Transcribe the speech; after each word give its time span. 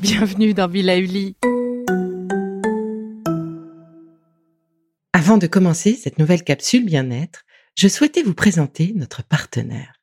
Bienvenue 0.00 0.54
dans 0.54 0.68
Villa 0.68 0.98
Uli. 0.98 1.36
Avant 5.12 5.38
de 5.38 5.46
commencer 5.46 5.94
cette 5.94 6.18
nouvelle 6.18 6.42
capsule 6.42 6.84
bien-être, 6.84 7.44
je 7.76 7.86
souhaitais 7.88 8.22
vous 8.22 8.34
présenter 8.34 8.92
notre 8.96 9.22
partenaire. 9.22 9.97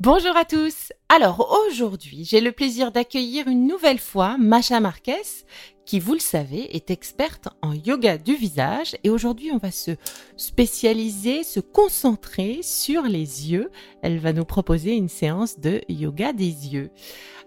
Bonjour 0.00 0.34
à 0.34 0.46
tous. 0.46 0.94
Alors 1.10 1.54
aujourd'hui, 1.68 2.24
j'ai 2.24 2.40
le 2.40 2.52
plaisir 2.52 2.90
d'accueillir 2.90 3.48
une 3.48 3.66
nouvelle 3.66 3.98
fois 3.98 4.38
Masha 4.38 4.80
Marquez, 4.80 5.44
qui, 5.84 6.00
vous 6.00 6.14
le 6.14 6.20
savez, 6.20 6.74
est 6.74 6.90
experte 6.90 7.48
en 7.60 7.74
yoga 7.74 8.16
du 8.16 8.34
visage. 8.34 8.96
Et 9.04 9.10
aujourd'hui, 9.10 9.50
on 9.52 9.58
va 9.58 9.70
se 9.70 9.90
spécialiser, 10.38 11.44
se 11.44 11.60
concentrer 11.60 12.60
sur 12.62 13.02
les 13.02 13.52
yeux. 13.52 13.70
Elle 14.00 14.20
va 14.20 14.32
nous 14.32 14.46
proposer 14.46 14.94
une 14.94 15.10
séance 15.10 15.60
de 15.60 15.82
yoga 15.90 16.32
des 16.32 16.46
yeux. 16.46 16.88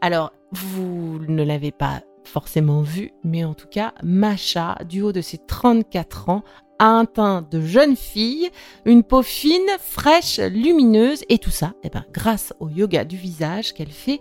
Alors, 0.01 0.31
vous 0.51 1.17
ne 1.27 1.43
l'avez 1.43 1.71
pas 1.71 2.03
forcément 2.23 2.83
vu, 2.83 3.13
mais 3.23 3.43
en 3.43 3.55
tout 3.55 3.67
cas, 3.67 3.95
Masha, 4.03 4.77
du 4.87 5.01
haut 5.01 5.11
de 5.11 5.21
ses 5.21 5.39
34 5.39 6.29
ans, 6.29 6.43
a 6.79 6.87
un 6.87 7.05
teint 7.05 7.45
de 7.49 7.61
jeune 7.61 7.95
fille, 7.95 8.49
une 8.85 9.03
peau 9.03 9.21
fine, 9.21 9.61
fraîche, 9.79 10.39
lumineuse 10.39 11.23
et 11.29 11.37
tout 11.37 11.51
ça, 11.51 11.73
eh 11.83 11.89
ben, 11.89 12.03
grâce 12.11 12.51
au 12.59 12.69
yoga 12.69 13.05
du 13.05 13.17
visage 13.17 13.73
qu'elle 13.73 13.91
fait 13.91 14.19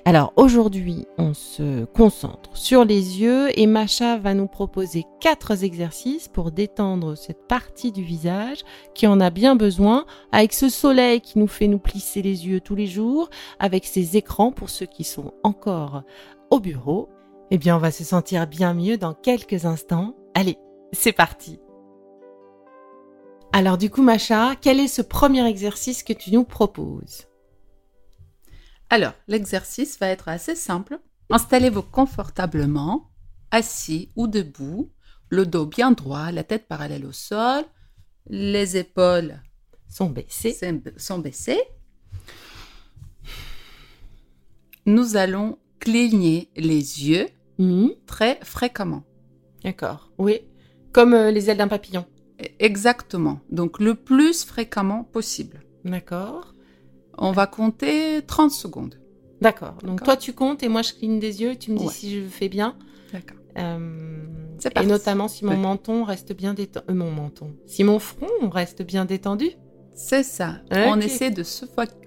Alors 0.06 0.34
aujourd'hui, 0.38 1.06
on 1.18 1.34
se 1.34 1.86
concentre 1.86 2.56
sur 2.56 2.86
les 2.86 3.22
yeux 3.22 3.48
et 3.60 3.68
Macha 3.68 4.18
va 4.18 4.34
nous 4.34 4.48
proposer 4.48 5.06
quatre 5.20 5.64
exercices 5.64 6.28
pour 6.28 6.52
détendre 6.52 7.16
cette 7.16 7.48
partie 7.48 7.92
du 7.92 8.04
visage 8.04 8.60
qui 8.96 9.08
en 9.08 9.20
a 9.20 9.30
bien 9.30 9.56
besoin 9.56 10.06
avec 10.32 10.54
ce 10.54 10.70
soleil 10.70 11.22
qui 11.22 11.38
nous 11.38 11.48
fait 11.48 11.68
nous 11.68 11.80
plisser 11.80 12.22
les 12.22 12.48
yeux 12.48 12.62
tous 12.62 12.76
les 12.76 12.88
jours, 12.88 13.30
avec 13.60 13.86
ces 13.86 14.18
écrans 14.18 14.52
pour 14.52 14.70
ceux 14.70 14.86
qui 14.86 15.04
sont 15.04 15.34
encore 15.44 16.04
au 16.50 16.60
bureau. 16.60 17.10
Eh 17.52 17.58
bien, 17.58 17.76
on 17.76 17.80
va 17.80 17.92
se 17.92 18.04
sentir 18.04 18.48
bien 18.48 18.74
mieux 18.74 18.98
dans 18.98 19.14
quelques 19.14 19.66
instants. 19.66 20.16
Allez, 20.34 20.58
c'est 20.92 21.14
parti. 21.14 21.60
Alors 23.52 23.78
du 23.78 23.90
coup, 23.90 24.04
Macha, 24.04 24.56
quel 24.62 24.80
est 24.80 24.88
ce 24.88 25.02
premier 25.02 25.46
exercice 25.48 26.04
que 26.04 26.14
tu 26.14 26.32
nous 26.32 26.44
proposes? 26.44 27.29
Alors, 28.90 29.14
l'exercice 29.28 30.00
va 30.00 30.08
être 30.08 30.28
assez 30.28 30.56
simple. 30.56 31.00
Installez-vous 31.30 31.84
confortablement, 31.84 33.12
assis 33.52 34.10
ou 34.16 34.28
debout, 34.28 34.92
le 35.30 35.46
dos 35.46 35.68
bien 35.68 35.92
droit, 35.92 36.32
la 36.32 36.44
tête 36.44 36.68
parallèle 36.68 37.06
au 37.06 37.12
sol, 37.12 37.64
les 38.28 38.78
épaules 38.78 39.42
sont 39.88 40.10
baissées. 40.10 40.58
Sont 40.98 41.20
baissées. 41.20 41.62
Nous 44.86 45.18
allons 45.18 45.60
cligner 45.80 46.50
les 46.56 47.08
yeux 47.08 47.28
mhm. 47.60 47.92
très 48.08 48.40
fréquemment. 48.44 49.04
D'accord. 49.64 50.12
Oui. 50.18 50.42
Comme 50.92 51.14
euh, 51.14 51.32
les 51.32 51.50
ailes 51.50 51.58
d'un 51.58 51.68
papillon. 51.68 52.06
Exactement. 52.58 53.40
Donc 53.52 53.80
le 53.80 53.94
plus 53.94 54.46
fréquemment 54.46 55.04
possible. 55.04 55.62
D'accord. 55.86 56.49
On 57.20 57.32
va 57.32 57.48
compter 57.48 58.22
30 58.26 58.52
secondes. 58.52 58.96
D'accord. 59.42 59.76
Donc 59.84 60.04
toi 60.04 60.18
tu 60.18 60.34
comptes 60.34 60.64
et 60.64 60.70
moi 60.70 60.82
je 60.82 60.94
cligne 60.94 61.20
des 61.20 61.42
yeux 61.42 61.52
et 61.52 61.58
tu 61.58 61.72
me 61.72 61.78
dis 61.78 61.90
si 61.90 62.16
je 62.16 62.28
fais 62.28 62.50
bien. 62.50 62.76
D'accord. 63.14 63.38
Euh, 63.58 64.26
et 64.76 64.86
notamment 64.86 65.28
si 65.28 65.46
mon 65.46 65.58
menton 65.58 66.04
reste 66.04 66.34
bien 66.34 66.54
détendu. 66.54 66.86
Euh, 66.90 66.94
mon 66.94 67.12
menton. 67.12 67.54
Si 67.66 67.84
mon 67.84 68.00
front 68.00 68.50
reste 68.52 68.82
bien 68.84 69.06
détendu. 69.06 69.52
C'est 69.94 70.24
ça. 70.24 70.62
On 70.72 71.00
essaie 71.00 71.32
de 71.32 71.44
se 71.44 71.66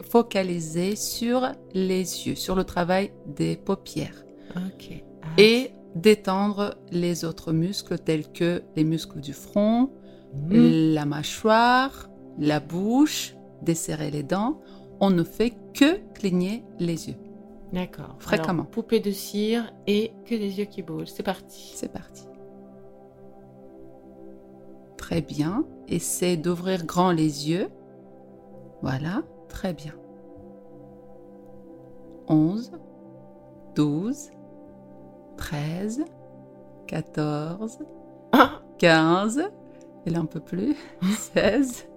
focaliser 0.08 0.96
sur 0.96 1.52
les 1.74 2.26
yeux, 2.26 2.36
sur 2.36 2.54
le 2.54 2.64
travail 2.64 3.12
des 3.26 3.56
paupières. 3.56 4.24
Ok. 4.56 5.02
Ah. 5.22 5.26
Et 5.36 5.72
détendre 5.94 6.74
les 6.90 7.24
autres 7.26 7.52
muscles 7.52 7.98
tels 7.98 8.32
que 8.32 8.62
les 8.76 8.84
muscles 8.84 9.20
du 9.20 9.34
front, 9.34 9.90
hmm. 10.48 10.94
la 10.94 11.04
mâchoire, 11.04 12.08
la 12.38 12.60
bouche, 12.60 13.34
desserrer 13.62 14.10
les 14.10 14.22
dents 14.22 14.60
on 15.02 15.10
ne 15.10 15.24
fait 15.24 15.52
que 15.74 15.98
cligner 16.14 16.64
les 16.78 17.08
yeux. 17.08 17.16
D'accord. 17.72 18.14
Fréquemment. 18.20 18.64
poupée 18.64 19.00
de 19.00 19.10
cire 19.10 19.72
et 19.88 20.12
que 20.24 20.34
les 20.36 20.60
yeux 20.60 20.64
qui 20.66 20.82
bougent. 20.82 21.08
C'est 21.08 21.24
parti. 21.24 21.72
C'est 21.74 21.92
parti. 21.92 22.24
Très 24.96 25.20
bien. 25.20 25.66
Essaie 25.88 26.36
d'ouvrir 26.36 26.86
grand 26.86 27.10
les 27.10 27.50
yeux. 27.50 27.68
Voilà. 28.80 29.22
Très 29.48 29.74
bien. 29.74 29.92
11, 32.28 32.70
12, 33.74 34.30
13, 35.36 36.04
14, 36.86 37.78
15, 38.78 39.50
et 40.06 40.10
là 40.10 40.20
un 40.20 40.26
peu 40.26 40.40
plus, 40.40 40.76
16, 41.34 41.88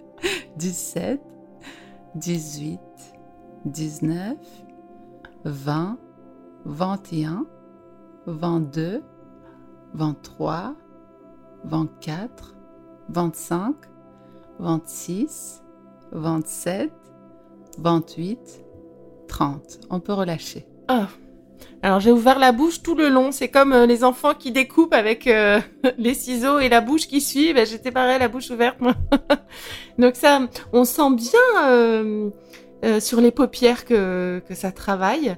17, 0.58 1.22
18, 2.16 2.80
19, 3.66 4.38
20, 5.44 5.98
21, 6.66 7.46
22, 8.26 9.03
23, 9.94 10.76
24, 11.66 12.56
25, 13.09 13.76
26, 14.59 15.64
27, 16.12 16.92
28, 17.78 18.66
30. 19.28 19.80
On 19.90 20.00
peut 20.00 20.14
relâcher. 20.14 20.66
Ah. 20.88 21.09
Alors 21.81 22.00
j'ai 22.00 22.12
ouvert 22.12 22.40
la 22.40 22.52
bouche 22.52 22.81
tout 22.81 22.96
le 22.96 23.09
long. 23.09 23.31
C'est 23.31 23.50
comme 23.50 23.73
euh, 23.73 23.85
les 23.85 24.03
enfants 24.03 24.34
qui 24.34 24.52
découpent 24.52 24.94
avec 24.94 25.28
euh, 25.28 25.59
les 25.97 26.14
ciseaux 26.14 26.59
et 26.59 26.70
la 26.70 26.82
bouche 26.82 27.08
qui 27.08 27.22
suit. 27.22 27.53
Ben, 27.53 27.66
J'étais 27.66 27.91
pareil, 27.91 28.20
la 28.20 28.28
bouche 28.28 28.50
ouverte. 28.50 28.78
Donc 30.00 30.16
ça, 30.16 30.41
on 30.73 30.84
sent 30.84 31.12
bien 31.16 31.70
euh, 31.70 32.29
sur 33.00 33.22
les 33.22 33.32
paupières 33.32 33.85
que, 33.85 34.41
que 34.47 34.56
ça 34.56 34.72
travaille. 34.72 35.35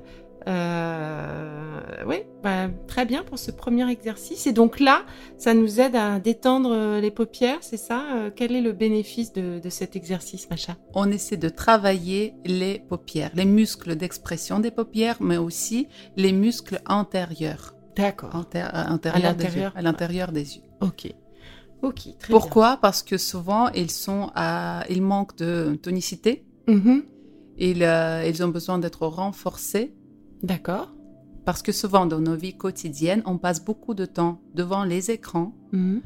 Euh, 0.47 1.66
oui, 2.05 2.17
bah, 2.43 2.69
très 2.87 3.05
bien 3.05 3.23
pour 3.23 3.39
ce 3.39 3.51
premier 3.51 3.89
exercice. 3.89 4.47
Et 4.47 4.53
donc 4.53 4.79
là, 4.79 5.03
ça 5.37 5.53
nous 5.53 5.79
aide 5.79 5.95
à 5.95 6.19
détendre 6.19 6.71
euh, 6.71 7.01
les 7.01 7.11
paupières, 7.11 7.59
c'est 7.61 7.77
ça 7.77 8.03
euh, 8.15 8.29
Quel 8.35 8.55
est 8.55 8.61
le 8.61 8.71
bénéfice 8.71 9.33
de, 9.33 9.61
cet 9.69 9.95
exercice, 9.95 10.49
Macha 10.49 10.75
On 10.93 11.11
essaie 11.11 11.37
de 11.37 11.49
travailler 11.49 12.33
les 12.45 12.79
paupières, 12.79 13.31
les 13.33 13.45
muscles 13.45 13.95
d'expression 13.95 14.59
des 14.59 14.71
paupières, 14.71 15.17
mais 15.19 15.37
aussi 15.37 15.87
les 16.15 16.31
muscles 16.31 16.81
antérieurs. 16.87 17.73
D'accord. 17.95 18.45
à 19.75 19.81
l'intérieur 19.81 20.31
des 20.31 20.57
yeux. 20.57 20.63
Ok. 20.81 21.11
Ok. 21.81 22.17
Très 22.19 22.31
Pourquoi? 22.31 22.77
Parce 22.77 23.03
que 23.03 23.17
souvent 23.17 23.69
ils 23.69 23.91
sont 23.91 24.31
à, 24.35 24.83
ils 24.89 25.01
manquent 25.01 25.37
de 25.37 25.77
tonicité. 25.81 26.43
Mm-hmm. 26.67 27.03
ils 27.59 28.43
ont 28.43 28.49
besoin 28.49 28.77
d'être 28.77 29.07
renforcés 29.07 29.93
D'accord. 30.43 30.89
Parce 31.47 31.61
que 31.61 31.71
souvent 31.71 32.05
dans 32.05 32.19
nos 32.19 32.35
vies 32.35 32.57
quotidiennes, 32.57 33.23
on 33.25 33.37
passe 33.37 33.63
beaucoup 33.63 33.93
de 33.93 34.03
temps 34.05 34.41
devant 34.53 34.83
les 34.83 35.11
écrans, 35.11 35.53
Mhm. 35.71 36.01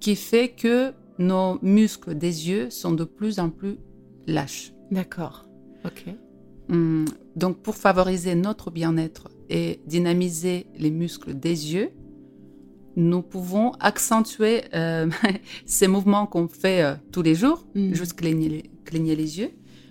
qui 0.00 0.16
fait 0.16 0.48
que 0.62 0.92
nos 1.18 1.58
muscles 1.60 2.14
des 2.16 2.48
yeux 2.48 2.70
sont 2.70 2.92
de 2.92 3.04
plus 3.04 3.38
en 3.40 3.50
plus 3.50 3.76
lâches. 4.26 4.72
D'accord. 4.90 5.46
Ok. 5.84 6.06
Hum, 6.70 7.04
Donc, 7.36 7.58
pour 7.58 7.76
favoriser 7.76 8.34
notre 8.34 8.70
bien-être 8.70 9.28
et 9.50 9.80
dynamiser 9.86 10.66
les 10.78 10.90
muscles 10.90 11.34
des 11.34 11.74
yeux, 11.74 11.90
nous 12.96 13.22
pouvons 13.22 13.72
accentuer 13.80 14.62
euh, 14.74 15.08
ces 15.66 15.88
mouvements 15.88 16.26
qu'on 16.26 16.48
fait 16.48 16.82
euh, 16.82 16.94
tous 17.12 17.22
les 17.22 17.34
jours, 17.34 17.66
Mhm. 17.74 17.94
juste 17.94 18.14
cligner 18.14 18.48
les, 18.48 18.64
cligner 18.86 19.14
les 19.14 19.38
yeux, 19.40 19.50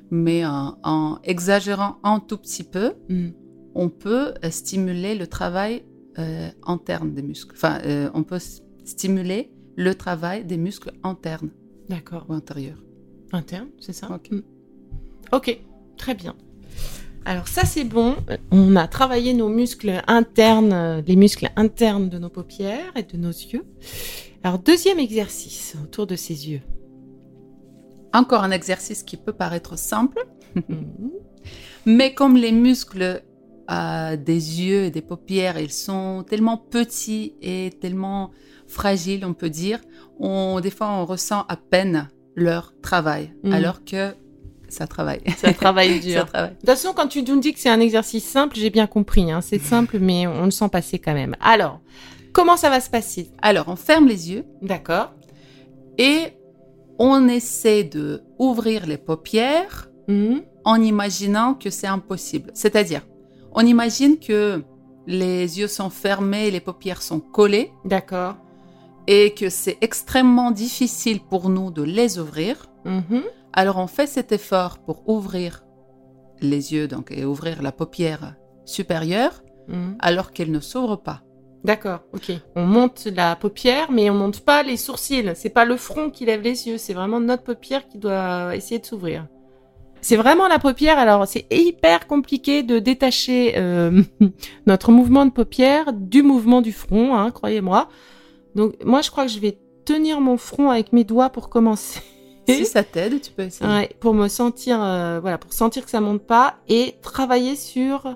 mais 0.09 0.43
en, 0.45 0.77
en 0.83 1.19
exagérant 1.23 1.97
un 2.03 2.19
tout 2.19 2.37
petit 2.37 2.63
peu, 2.63 2.93
Mhm. 3.07 3.33
On 3.75 3.89
peut 3.89 4.33
euh, 4.43 4.49
stimuler 4.51 5.15
le 5.15 5.27
travail 5.27 5.83
euh, 6.17 6.49
interne 6.65 7.13
des 7.13 7.21
muscles. 7.21 7.53
Enfin, 7.55 7.79
euh, 7.85 8.09
on 8.13 8.23
peut 8.23 8.39
stimuler 8.85 9.51
le 9.75 9.95
travail 9.95 10.43
des 10.43 10.57
muscles 10.57 10.91
internes 11.03 11.49
D'accord. 11.87 12.25
ou 12.29 12.33
intérieurs. 12.33 12.83
Interne, 13.31 13.69
c'est 13.79 13.93
ça 13.93 14.09
Ok. 14.11 14.31
Mm. 14.31 14.41
Ok, 15.31 15.59
très 15.97 16.15
bien. 16.15 16.35
Alors 17.25 17.47
ça 17.47 17.65
c'est 17.65 17.83
bon, 17.83 18.15
on 18.49 18.75
a 18.75 18.87
travaillé 18.87 19.33
nos 19.33 19.49
muscles 19.49 20.01
internes, 20.07 21.03
les 21.05 21.15
muscles 21.15 21.49
internes 21.57 22.09
de 22.09 22.17
nos 22.17 22.29
paupières 22.29 22.91
et 22.95 23.03
de 23.03 23.17
nos 23.17 23.29
yeux. 23.29 23.65
Alors 24.41 24.57
deuxième 24.57 24.97
exercice 24.99 25.75
autour 25.83 26.07
de 26.07 26.15
ces 26.15 26.49
yeux. 26.49 26.61
Encore 28.13 28.41
un 28.43 28.51
exercice 28.51 29.03
qui 29.03 29.17
peut 29.17 29.33
paraître 29.33 29.77
simple, 29.77 30.25
Mhm. 30.55 31.11
Mais 31.85 32.13
comme 32.13 32.35
les 32.35 32.51
muscles 32.51 33.23
euh, 33.71 34.15
des 34.17 34.61
yeux 34.63 34.83
et 34.85 34.91
des 34.91 35.01
paupières, 35.01 35.59
ils 35.59 35.71
sont 35.71 36.23
tellement 36.27 36.57
petits 36.57 37.33
et 37.41 37.71
tellement 37.81 38.31
fragiles, 38.67 39.25
on 39.25 39.33
peut 39.33 39.49
dire, 39.49 39.79
on, 40.19 40.59
des 40.59 40.71
fois 40.71 40.89
on 40.91 41.05
ressent 41.05 41.45
à 41.49 41.55
peine 41.55 42.09
leur 42.35 42.73
travail, 42.81 43.33
Mhm. 43.43 43.53
alors 43.53 43.83
que 43.83 44.13
ça 44.69 44.85
travaille. 44.87 45.21
Ça 45.37 45.51
travaille 45.53 45.99
ça 46.01 46.07
dur. 46.07 46.25
travaille. 46.27 46.51
De 46.51 46.55
toute 46.57 46.69
façon, 46.69 46.93
quand 46.95 47.07
tu 47.07 47.23
nous 47.23 47.39
dis 47.39 47.53
que 47.53 47.59
c'est 47.59 47.69
un 47.69 47.79
exercice 47.79 48.23
simple, 48.25 48.55
j'ai 48.55 48.69
bien 48.69 48.85
compris. 48.87 49.31
hein. 49.31 49.41
C'est 49.41 49.59
simple, 49.59 49.97
mais 49.99 50.27
on 50.27 50.45
le 50.45 50.51
sent 50.51 50.69
passer 50.69 50.99
quand 50.99 51.13
même. 51.15 51.35
Alors, 51.41 51.79
comment 52.33 52.55
ça 52.57 52.69
va 52.69 52.79
se 52.79 52.89
passer? 52.89 53.31
Alors 53.41 53.67
on 53.67 53.75
ferme 53.75 54.07
les 54.07 54.31
yeux 54.31 54.45
D'accord. 54.61 55.13
et 55.97 56.33
on 56.99 57.27
essaie 57.27 57.83
de 57.83 58.21
ouvrir 58.37 58.85
les 58.85 58.97
paupières 58.97 59.89
Mhm. 60.07 60.41
en 60.65 60.81
imaginant 60.81 61.53
que 61.55 61.69
c'est 61.69 61.87
impossible. 61.87 62.51
C'est-à-dire, 62.53 63.01
on 63.53 63.65
imagine 63.65 64.17
que 64.19 64.63
les 65.07 65.59
yeux 65.59 65.67
sont 65.67 65.89
fermés, 65.89 66.51
les 66.51 66.59
paupières 66.59 67.01
sont 67.01 67.19
collées. 67.19 67.71
D'accord. 67.85 68.35
et 69.11 69.33
que 69.33 69.49
c'est 69.49 69.77
extrêmement 69.81 70.51
difficile 70.51 71.19
pour 71.19 71.49
nous 71.49 71.71
de 71.71 71.81
les 71.81 72.19
ouvrir, 72.19 72.67
Mhm. 72.85 73.23
alors 73.53 73.77
on 73.77 73.87
fait 73.87 74.05
cet 74.05 74.31
effort 74.31 74.77
pour 74.77 75.09
ouvrir 75.09 75.63
les 76.41 76.73
yeux 76.73 76.87
donc 76.87 77.09
et 77.11 77.25
ouvrir 77.25 77.63
la 77.63 77.71
paupière 77.71 78.35
supérieure 78.65 79.41
Mhm. 79.67 79.95
alors 79.99 80.31
qu'elle 80.31 80.51
ne 80.51 80.59
s'ouvre 80.59 80.95
pas. 80.95 81.23
D'accord, 81.63 82.01
ok. 82.13 82.31
On 82.55 82.65
monte 82.65 83.07
la 83.07 83.35
paupière, 83.35 83.91
mais 83.91 84.11
on 84.11 84.13
monte 84.13 84.41
pas 84.41 84.61
les 84.61 84.77
sourcils. 84.77 85.31
C'est 85.33 85.49
pas 85.49 85.65
le 85.65 85.75
front 85.75 86.11
qui 86.11 86.25
lève 86.25 86.41
les 86.41 86.67
yeux, 86.67 86.77
c'est 86.77 86.93
vraiment 86.93 87.19
notre 87.19 87.43
paupière 87.43 87.87
qui 87.87 87.97
doit 87.97 88.55
essayer 88.55 88.79
de 88.79 88.85
s'ouvrir. 88.85 89.25
C'est 90.01 90.15
vraiment 90.15 90.47
la 90.47 90.59
paupière. 90.59 90.97
Alors, 90.97 91.27
c'est 91.27 91.45
hyper 91.51 92.07
compliqué 92.07 92.63
de 92.63 92.79
détacher 92.79 93.53
euh, 93.57 94.01
notre 94.65 94.91
mouvement 94.91 95.25
de 95.25 95.31
paupière 95.31 95.93
du 95.93 96.23
mouvement 96.23 96.61
du 96.61 96.71
front, 96.71 97.15
hein, 97.15 97.31
croyez-moi. 97.31 97.89
Donc, 98.55 98.75
moi, 98.83 99.01
je 99.01 99.11
crois 99.11 99.25
que 99.25 99.31
je 99.31 99.39
vais 99.39 99.57
tenir 99.85 100.21
mon 100.21 100.37
front 100.37 100.69
avec 100.69 100.93
mes 100.93 101.03
doigts 101.03 101.29
pour 101.29 101.49
commencer. 101.49 101.99
Si 102.47 102.65
ça 102.65 102.83
t'aide, 102.83 103.21
tu 103.21 103.31
peux 103.31 103.43
essayer. 103.43 103.69
Ouais, 103.69 103.89
pour 103.99 104.15
me 104.15 104.27
sentir, 104.27 104.81
euh, 104.81 105.19
voilà, 105.19 105.37
pour 105.37 105.53
sentir 105.53 105.85
que 105.85 105.91
ça 105.91 106.01
monte 106.01 106.23
pas 106.23 106.55
et 106.67 106.95
travailler 107.03 107.55
sur 107.55 108.15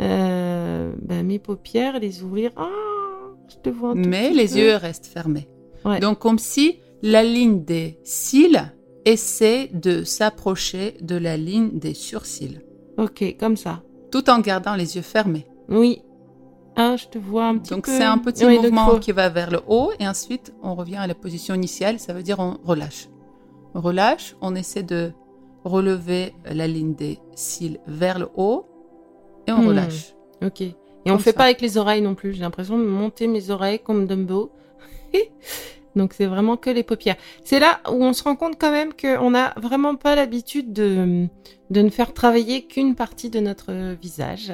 euh, 0.00 0.92
ben, 1.02 1.26
mes 1.26 1.38
paupières, 1.38 1.98
les 1.98 2.22
ouvrir. 2.22 2.50
Ah, 2.56 2.68
je 3.48 3.56
te 3.56 3.68
vois 3.68 3.90
un 3.90 3.92
tout 3.94 4.08
Mais 4.08 4.28
petit 4.30 4.36
les 4.38 4.48
peu. 4.48 4.54
yeux 4.56 4.76
restent 4.76 5.06
fermés. 5.06 5.48
Ouais. 5.84 6.00
Donc 6.00 6.18
comme 6.18 6.38
si 6.38 6.78
la 7.02 7.22
ligne 7.22 7.62
des 7.62 7.98
cils 8.04 8.72
essaie 9.04 9.68
de 9.72 10.04
s'approcher 10.04 10.96
de 11.00 11.16
la 11.16 11.36
ligne 11.36 11.78
des 11.78 11.94
surcils, 11.94 12.60
Ok, 12.98 13.36
comme 13.38 13.56
ça. 13.56 13.82
tout 14.10 14.28
en 14.30 14.38
gardant 14.40 14.74
les 14.76 14.96
yeux 14.96 15.02
fermés. 15.02 15.46
Oui. 15.68 16.02
Ah, 16.76 16.96
je 16.96 17.06
te 17.06 17.18
vois 17.18 17.46
un 17.46 17.58
petit 17.58 17.70
Donc 17.70 17.84
peu. 17.86 17.92
c'est 17.92 18.02
un 18.04 18.18
petit 18.18 18.44
Oui, 18.44 18.56
donc 18.56 18.64
mouvement 18.72 18.98
qui 18.98 19.12
va 19.12 19.28
vers 19.28 19.50
le 19.50 19.60
haut 19.68 19.92
et 20.00 20.08
ensuite 20.08 20.52
on 20.62 20.74
revient 20.74 20.96
à 20.96 21.06
la 21.06 21.14
position 21.14 21.54
initiale, 21.54 22.00
ça 22.00 22.12
veut 22.12 22.22
dire 22.24 22.38
on 22.40 22.58
relâche. 22.64 23.08
On 23.74 23.80
relâche, 23.80 24.34
on 24.40 24.54
essaie 24.56 24.82
de 24.82 25.12
relever 25.64 26.34
la 26.44 26.66
ligne 26.66 26.94
des 26.94 27.18
cils 27.34 27.78
vers 27.86 28.18
le 28.18 28.28
haut 28.36 28.66
et 29.46 29.52
on 29.52 29.62
Hmm. 29.62 29.68
relâche. 29.68 30.14
Ok. 30.44 30.60
Et 30.62 30.74
on 31.06 31.10
Comme 31.10 31.18
fait 31.20 31.30
ça. 31.32 31.36
pas 31.38 31.44
avec 31.44 31.60
les 31.60 31.76
oreilles 31.78 32.02
non 32.02 32.14
plus. 32.14 32.32
J'ai 32.32 32.40
l'impression 32.40 32.78
de 32.78 32.84
monter 32.84 33.26
mes 33.28 33.50
oreilles 33.50 33.78
comme 33.78 34.06
Dumbo. 34.06 34.50
Donc 35.96 36.12
c'est 36.12 36.26
vraiment 36.26 36.56
que 36.56 36.70
les 36.70 36.82
paupières. 36.82 37.16
C'est 37.44 37.60
là 37.60 37.80
où 37.90 38.02
on 38.04 38.12
se 38.12 38.22
rend 38.24 38.34
compte 38.36 38.58
quand 38.60 38.70
même 38.72 38.92
qu'on 38.94 39.30
n'a 39.30 39.54
vraiment 39.60 39.94
pas 39.94 40.14
l'habitude 40.16 40.72
de, 40.72 41.26
de 41.70 41.80
ne 41.82 41.90
faire 41.90 42.12
travailler 42.12 42.66
qu'une 42.66 42.94
partie 42.94 43.30
de 43.30 43.38
notre 43.40 43.94
visage. 43.94 44.52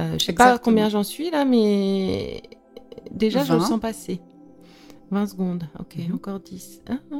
Euh, 0.00 0.16
je 0.18 0.24
sais 0.24 0.32
pas 0.32 0.58
combien 0.58 0.88
j'en 0.88 1.04
suis 1.04 1.30
là, 1.30 1.44
mais 1.44 2.42
déjà 3.10 3.44
je 3.44 3.52
le 3.52 3.58
20. 3.58 3.66
sens 3.66 3.80
passer. 3.80 4.20
20 5.10 5.26
secondes. 5.26 5.64
Ok, 5.78 5.96
Mhm. 5.98 6.14
encore 6.14 6.40
10. 6.40 6.82
Ah, 6.88 6.94
ah. 7.12 7.16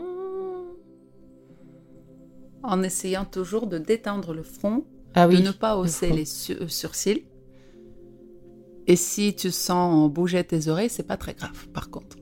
En 2.62 2.82
essayant 2.82 3.25
toujours 3.26 3.67
de 3.67 3.76
détendre 3.79 4.32
le 4.32 4.43
front, 4.43 4.85
Ah 5.14 5.29
oui. 5.29 5.37
de 5.37 5.43
ne 5.46 5.50
pas 5.52 5.76
hausser 5.76 6.11
les 6.11 6.25
su- 6.25 6.55
euh, 6.55 6.67
surcils. 6.69 7.25
Et 8.87 8.96
si 8.96 9.35
tu 9.35 9.50
sens 9.50 10.11
bouger 10.11 10.43
tes 10.44 10.69
oreilles, 10.69 10.88
c'est 10.91 11.06
pas 11.06 11.17
très 11.19 11.35
grave 11.35 11.69
par 11.75 11.91
contre. 11.91 12.17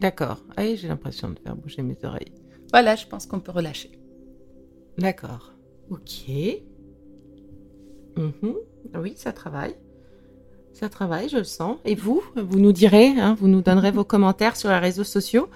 D'accord. 0.00 0.42
Ah 0.56 0.62
oui, 0.62 0.76
j'ai 0.76 0.88
l'impression 0.88 1.30
de 1.30 1.38
faire 1.38 1.56
bouger 1.56 1.82
mes 1.82 1.96
oreilles. 2.04 2.32
Voilà, 2.70 2.96
je 2.96 3.06
pense 3.06 3.26
qu'on 3.26 3.40
peut 3.40 3.52
relâcher. 3.52 3.90
D'accord. 4.98 5.52
Ok. 5.90 6.30
Mhm. 8.16 8.54
Oui, 8.96 9.14
ça 9.16 9.32
travaille. 9.32 9.74
Ça 10.72 10.88
travaille, 10.88 11.28
je 11.28 11.36
le 11.38 11.44
sens. 11.44 11.78
Et 11.84 11.94
vous, 11.94 12.22
vous 12.34 12.58
nous 12.58 12.72
direz, 12.72 13.08
hein, 13.08 13.36
vous 13.38 13.48
nous 13.48 13.60
donnerez 13.62 13.90
vos 13.90 14.04
commentaires 14.04 14.56
sur 14.56 14.70
les 14.70 14.78
réseaux 14.78 15.04
sociaux. 15.04 15.48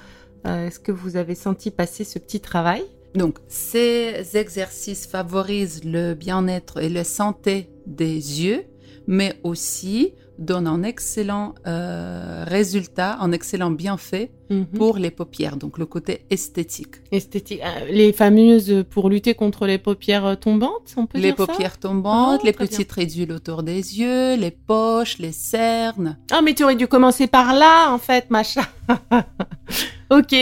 Euh, 0.47 0.67
Est-ce 0.67 0.79
que 0.79 0.93
vous 0.93 1.17
avez 1.17 1.35
senti 1.35 1.71
passer 1.71 2.05
ce 2.05 2.19
petit 2.19 2.41
travail? 2.41 2.83
Donc, 3.15 3.39
ces 3.49 4.37
exercices 4.37 5.07
favorisent 5.07 5.85
le 5.85 6.13
bien-être 6.15 6.83
et 6.83 6.91
la 6.91 7.05
santé 7.05 7.71
des 7.87 8.43
yeux, 8.45 8.65
mais 9.07 9.39
aussi 9.43 10.13
donnent 10.39 10.67
un 10.67 10.83
excellent 10.83 11.55
euh, 11.67 12.45
résultat, 12.47 13.17
un 13.21 13.33
excellent 13.33 13.71
bienfait 13.71 14.33
Mhm. 14.49 14.67
pour 14.79 14.99
les 14.99 15.11
paupières, 15.11 15.57
donc 15.57 15.77
le 15.79 15.87
côté 15.87 16.25
esthétique. 16.31 16.97
Esthétique. 17.11 17.61
Euh, 17.65 17.87
les 17.91 18.13
fameuses 18.13 18.85
pour 18.91 19.09
lutter 19.09 19.35
contre 19.35 19.67
les 19.67 19.79
paupières 19.79 20.39
tombantes, 20.39 20.95
on 20.97 21.07
peut 21.07 21.19
Les 21.19 21.33
dire 21.33 21.37
ça? 21.37 21.47
paupières 21.47 21.79
tombantes, 21.79 22.41
Oh, 22.43 22.47
les 22.47 22.53
petites 22.53 22.93
ridules 22.93 23.33
autour 23.33 23.65
des 23.65 23.99
yeux, 23.99 24.37
les 24.37 24.53
poches, 24.53 25.19
les 25.19 25.33
cernes. 25.33 26.17
Ah, 26.31 26.43
mais 26.43 26.55
tu 26.55 26.63
aurais 26.63 26.77
dû 26.77 26.87
commencer 26.87 27.27
par 27.27 27.55
là, 27.55 27.91
en 27.93 27.99
fait, 27.99 28.31
machin. 28.31 28.63
ok, 30.11 30.35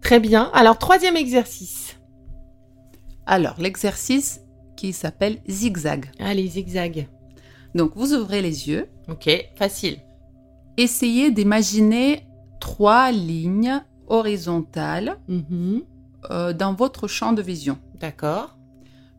très 0.00 0.20
bien. 0.20 0.50
Alors, 0.52 0.78
troisième 0.78 1.16
exercice. 1.16 1.96
Alors, 3.26 3.54
l'exercice 3.58 4.40
qui 4.76 4.92
s'appelle 4.92 5.38
zigzag. 5.48 6.10
Allez, 6.18 6.48
zigzag. 6.48 7.08
Donc, 7.74 7.92
vous 7.96 8.14
ouvrez 8.14 8.40
les 8.42 8.68
yeux, 8.68 8.86
Ok, 9.08 9.28
facile. 9.56 9.98
essayez 10.76 11.30
d'imaginer 11.30 12.26
trois 12.60 13.10
lignes 13.12 13.82
horizontales 14.06 15.18
Mhm. 15.28 15.82
euh, 16.30 16.52
dans 16.52 16.72
votre 16.74 17.08
champ 17.08 17.32
de 17.32 17.42
vision. 17.42 17.78
D'accord. 18.00 18.56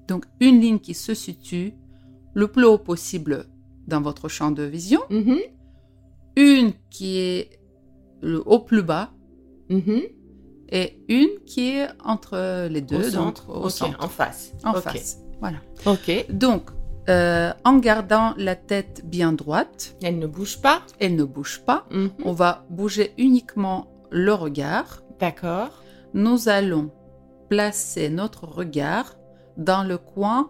Donc, 0.08 0.26
une 0.40 0.60
ligne 0.62 0.80
qui 0.80 0.94
se 0.94 1.14
situe 1.14 1.74
le 2.34 2.48
plus 2.48 2.66
haut 2.66 2.78
possible 2.78 3.46
dans 3.88 4.02
votre 4.02 4.28
champ 4.30 4.52
de 4.52 4.64
vision, 4.64 5.02
Mhm. 5.10 5.38
une 6.38 6.74
qui 6.90 7.18
est 7.18 7.60
le, 8.22 8.42
au 8.48 8.60
plus 8.60 8.82
bas 8.84 9.12
Mhm. 9.70 10.02
et 10.70 11.00
une 11.08 11.30
qui 11.46 11.70
est 11.70 11.88
entre 12.04 12.68
les 12.68 12.82
deux, 12.82 12.98
au 13.10 13.12
donc 13.12 13.38
centre. 13.38 13.50
au 13.50 13.66
Ok, 13.66 13.72
centre, 13.72 14.04
en 14.04 14.08
face. 14.08 14.54
en 14.64 14.74
face. 14.74 15.20
Voilà. 15.40 15.58
Ok. 15.86 16.26
Donc, 16.30 16.64
euh, 17.10 17.52
en 17.64 17.78
gardant 17.78 18.34
la 18.38 18.56
tête 18.56 19.02
bien 19.06 19.32
droite, 19.32 19.96
Elle 20.02 20.20
ne 20.20 20.28
bouge 20.28 20.62
pas. 20.62 20.82
elle 21.00 21.16
ne 21.16 21.24
bouge 21.24 21.62
pas. 21.66 21.86
Mhm. 21.92 22.10
On 22.24 22.32
va 22.32 22.66
bouger 22.70 23.14
uniquement 23.18 23.88
le 24.10 24.34
regard. 24.34 25.04
D'accord. 25.20 25.84
Nous 26.14 26.50
allons 26.50 26.92
placer 27.50 28.10
notre 28.10 28.46
regard 28.46 29.16
dans 29.58 29.84
le 29.84 29.98
coin 29.98 30.50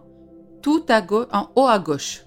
tout 0.62 0.84
à 0.88 1.00
gauche, 1.02 1.28
en 1.32 1.50
haut 1.56 1.66
à 1.66 1.78
gauche. 1.78 2.22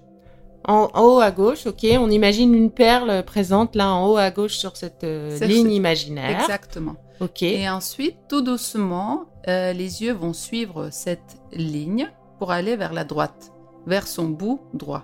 En, 0.66 0.90
haut 0.96 1.20
à 1.20 1.32
gauche, 1.32 1.66
ok. 1.66 1.86
On 2.00 2.10
imagine 2.10 2.54
une 2.54 2.70
perle 2.70 3.24
présente 3.24 3.76
là 3.76 3.92
en 3.94 4.08
haut 4.08 4.18
à 4.18 4.30
gauche 4.30 4.58
sur 4.58 4.78
cette 4.78 5.04
euh, 5.04 5.40
ligne 5.40 5.72
imaginaire. 5.72 6.42
Exactement. 6.42 6.96
Ok. 7.20 7.44
Et 7.44 7.68
ensuite, 7.70 8.18
tout 8.30 8.42
doucement, 8.42 9.26
euh, 9.48 9.74
les 9.74 10.04
yeux 10.04 10.14
vont 10.14 10.34
suivre 10.34 10.90
cette 10.92 11.38
ligne 11.52 12.10
pour 12.38 12.52
aller 12.52 12.76
vers 12.76 12.94
la 12.94 13.04
droite, 13.04 13.52
vers 13.90 14.08
son 14.08 14.28
bout 14.30 14.62
droit. 14.74 15.04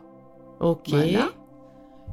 Ok. 0.62 0.90
Voilà. 0.90 1.30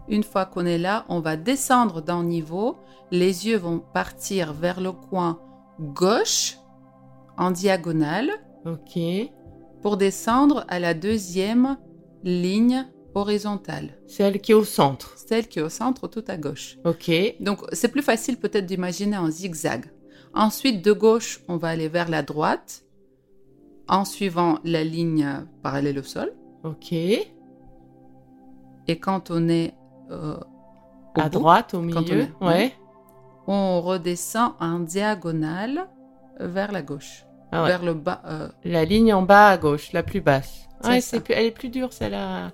Une 0.08 0.24
fois 0.24 0.46
qu'on 0.46 0.66
est 0.66 0.78
là, 0.78 1.04
on 1.08 1.20
va 1.20 1.36
descendre 1.36 2.00
d'un 2.02 2.24
niveau. 2.24 2.76
Les 3.12 3.46
yeux 3.46 3.58
vont 3.58 3.78
partir 3.78 4.52
vers 4.52 4.80
le 4.80 4.90
coin 4.92 5.38
gauche 5.78 6.56
en 7.38 7.50
diagonale 7.50 8.30
Ok. 8.66 8.98
pour 9.82 9.96
descendre 9.96 10.64
à 10.68 10.78
la 10.80 10.94
deuxième 10.94 11.76
ligne 12.24 12.86
horizontale, 13.14 13.98
Celle 14.06 14.40
qui 14.40 14.52
est 14.52 14.54
au 14.54 14.64
centre. 14.64 15.12
celle 15.16 15.46
qui 15.48 15.58
est 15.58 15.62
au 15.62 15.68
centre 15.68 16.08
tout 16.08 16.24
à 16.28 16.36
gauche. 16.38 16.78
Ok. 16.84 17.10
Donc 17.40 17.58
c'est 17.72 17.88
plus 17.88 18.02
facile 18.02 18.38
peut-être 18.38 18.64
d'imaginer 18.66 19.16
un 19.16 19.30
zigzag. 19.30 19.84
Ensuite, 20.34 20.82
de 20.82 20.92
gauche, 20.92 21.42
on 21.48 21.58
va 21.58 21.68
aller 21.68 21.88
vers 21.88 22.08
la 22.08 22.22
droite 22.22 22.84
en 23.88 24.04
suivant 24.06 24.58
la 24.64 24.82
ligne 24.82 25.26
parallèle 25.62 25.98
au 25.98 26.02
sol. 26.02 26.32
Ok. 26.64 26.92
Et 26.92 27.26
quand 29.00 29.30
on 29.30 29.48
est 29.48 29.74
euh, 30.10 30.36
À 31.14 31.24
bout, 31.28 31.38
droite, 31.38 31.74
au 31.74 31.78
on 31.78 31.82
milieu. 31.82 32.20
est- 32.22 32.30
Ouais. 32.44 32.72
on 33.46 33.80
redescend 33.80 34.52
en 34.60 34.80
diagonale 34.80 35.86
vers 36.40 36.72
la 36.72 36.82
gauche, 36.82 37.24
Ah 37.50 37.62
ouais. 37.62 37.68
vers 37.68 37.84
le 37.84 37.94
bas. 37.94 38.22
euh, 38.26 38.48
La 38.64 38.84
ligne 38.84 39.12
en 39.14 39.22
bas 39.22 39.48
à 39.48 39.58
gauche, 39.58 39.92
la 39.92 40.02
plus 40.02 40.20
basse. 40.20 40.68
Ouais, 40.84 41.00
c'est 41.00 41.20
plus, 41.20 41.34
elle 41.34 41.46
est 41.46 41.50
plus 41.52 41.68
dure 41.68 41.92
celle-là 41.92 42.50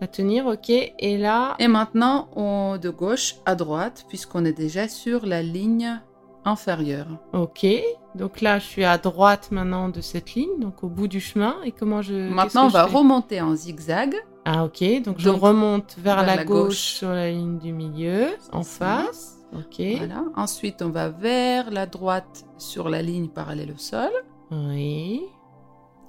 à 0.00 0.06
tenir. 0.06 0.46
Ok. 0.46 0.70
Et 0.70 1.18
là. 1.18 1.54
Et 1.58 1.68
maintenant, 1.68 2.28
on 2.36 2.78
de 2.80 2.90
gauche 2.90 3.36
à 3.44 3.54
droite, 3.54 4.06
puisqu'on 4.08 4.44
est 4.44 4.56
déjà 4.56 4.88
sur 4.88 5.26
la 5.26 5.42
ligne 5.42 6.00
inférieure. 6.46 7.08
Ok. 7.34 7.66
Donc 8.14 8.40
là, 8.40 8.58
je 8.58 8.64
suis 8.64 8.84
à 8.84 8.96
droite 8.96 9.50
maintenant 9.50 9.90
de 9.90 10.00
cette 10.00 10.32
ligne, 10.34 10.58
donc 10.58 10.82
au 10.82 10.88
bout 10.88 11.08
du 11.08 11.20
chemin. 11.20 11.56
Et 11.64 11.72
comment 11.72 12.00
je. 12.00 12.14
Maintenant, 12.30 12.64
on 12.66 12.68
va 12.68 12.86
remonter 12.86 13.42
en 13.42 13.54
zigzag. 13.54 14.14
Ah 14.46 14.64
ok. 14.64 15.02
Donc 15.02 15.16
je 15.18 15.28
remonte 15.28 15.96
vers, 15.98 16.16
vers 16.16 16.26
la, 16.26 16.36
la 16.36 16.44
gauche, 16.44 16.68
gauche. 16.68 16.76
sur 16.78 17.08
la 17.10 17.30
ligne 17.30 17.58
du 17.58 17.72
milieu, 17.72 18.28
en 18.52 18.62
face. 18.62 19.34
Ok. 19.54 19.80
Voilà. 19.98 20.24
Ensuite, 20.36 20.80
on 20.82 20.88
va 20.90 21.10
vers 21.10 21.70
la 21.70 21.86
droite 21.86 22.46
sur 22.56 22.88
la 22.88 23.02
ligne 23.02 23.28
parallèle 23.28 23.72
au 23.72 23.78
sol, 23.78 24.10
Oui. 24.50 25.22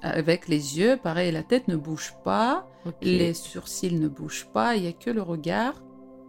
avec 0.02 0.48
les 0.48 0.78
yeux. 0.78 0.96
Pareil, 1.02 1.30
la 1.32 1.42
tête 1.42 1.68
ne 1.68 1.76
bouge 1.76 2.14
pas, 2.24 2.66
les 3.02 3.34
sourcils 3.34 3.98
ne 3.98 4.08
bougent 4.08 4.48
pas. 4.52 4.76
Il 4.76 4.82
n'y 4.82 4.88
a 4.88 4.92
que 4.92 5.10
le 5.10 5.22
regard 5.22 5.74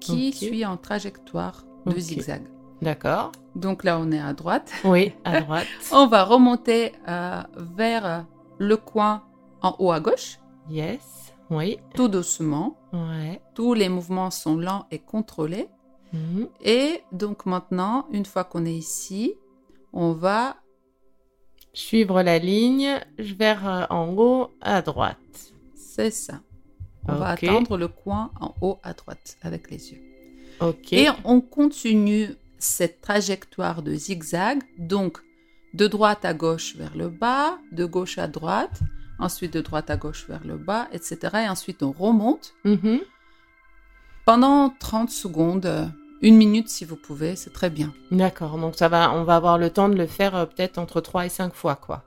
qui 0.01 0.33
suit 0.33 0.65
en 0.65 0.77
trajectoire 0.77 1.63
de 1.85 1.97
zigzag. 1.99 2.43
D'accord. 2.81 3.31
Donc 3.55 3.83
là, 3.83 3.99
on 3.99 4.11
est 4.11 4.19
à 4.19 4.33
droite. 4.33 4.71
Oui, 4.83 5.13
à 5.23 5.41
droite. 5.45 5.67
On 5.91 6.07
va 6.07 6.23
remonter 6.23 6.93
euh, 7.07 7.41
vers 7.57 8.25
le 8.57 8.77
coin 8.77 9.23
en 9.61 9.75
haut 9.79 9.91
à 9.91 9.99
gauche, 9.99 10.39
yes. 10.69 11.33
Oui. 11.49 11.79
tout 11.95 12.07
doucement. 12.07 12.77
Ouais. 12.93 13.41
Tous 13.55 13.73
les 13.73 13.89
mouvements 13.89 14.29
sont 14.31 14.55
lents 14.55 14.85
et 14.91 14.99
contrôlés. 14.99 15.67
Mhm. 16.13 16.47
Et 16.63 17.01
donc 17.11 17.45
maintenant, 17.45 18.05
une 18.11 18.25
fois 18.25 18.43
qu'on 18.43 18.65
est 18.65 18.73
ici, 18.75 19.33
on 19.93 20.13
va 20.13 20.55
Suivre 21.71 22.23
la 22.23 22.39
ligne 22.39 22.99
vers 23.19 23.67
euh, 23.69 23.85
en 23.91 24.09
haut 24.17 24.49
à 24.59 24.81
droite. 24.81 25.53
C'est 25.75 26.09
ça. 26.11 26.41
On 27.07 27.13
va 27.13 27.33
Ok. 27.33 27.43
attendre 27.43 27.77
le 27.77 27.87
coin 27.87 28.31
en 28.41 28.55
haut 28.61 28.79
à 28.81 28.93
droite 28.93 29.37
avec 29.43 29.69
les 29.69 29.91
yeux. 29.91 30.01
Ok. 30.61 30.93
Et 30.93 31.07
on 31.25 31.41
continue 31.41 32.29
cette 32.59 33.01
trajectoire 33.01 33.81
de 33.81 33.93
zigzag, 33.93 34.59
donc 34.77 35.19
de 35.73 35.87
droite 35.87 36.25
à 36.25 36.33
gauche 36.33 36.75
vers 36.75 36.95
le 36.95 37.09
bas, 37.09 37.57
de 37.71 37.85
gauche 37.85 38.17
à 38.17 38.27
droite, 38.27 38.79
ensuite 39.19 39.53
de 39.53 39.61
droite 39.61 39.89
à 39.89 39.97
gauche 39.97 40.25
vers 40.27 40.43
le 40.45 40.57
bas, 40.57 40.87
etc. 40.91 41.17
Et 41.45 41.49
ensuite 41.49 41.83
on 41.83 41.91
remonte 41.91 42.53
Mhm. 42.65 42.99
pendant 44.25 44.69
30 44.79 45.09
secondes, 45.09 45.91
une 46.21 46.37
minute 46.37 46.69
si 46.69 46.85
vous 46.85 46.95
pouvez, 46.95 47.35
c'est 47.35 47.53
très 47.53 47.69
bien. 47.69 47.93
D'accord. 48.11 48.57
Donc 48.57 48.75
ça 48.75 48.87
va, 48.89 49.11
on 49.13 49.23
va 49.23 49.35
avoir 49.37 49.57
le 49.57 49.69
temps 49.69 49.89
de 49.89 49.95
le 49.95 50.05
faire 50.05 50.35
euh, 50.35 50.45
peut-être 50.45 50.77
entre 50.77 51.01
3 51.01 51.25
et 51.25 51.29
5 51.29 51.53
fois, 51.53 51.75
quoi. 51.75 52.03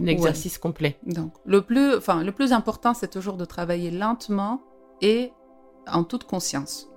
L'exercice 0.00 0.58
complet. 0.58 0.98
Donc 1.06 1.32
le 1.44 1.62
plus, 1.62 1.94
enfin, 1.94 2.24
le 2.24 2.32
plus 2.32 2.52
important, 2.52 2.94
c'est 2.94 3.10
toujours 3.10 3.36
de 3.36 3.44
travailler 3.44 3.90
lentement 3.90 4.60
et 5.00 5.32
en 5.86 6.02
toute 6.02 6.24
conscience. 6.24 6.88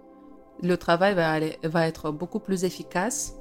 Le 0.64 0.78
travail 0.78 1.14
va, 1.16 1.32
aller, 1.32 1.58
va 1.64 1.88
être 1.88 2.12
beaucoup 2.12 2.40
plus 2.40 2.64
efficace 2.64 3.36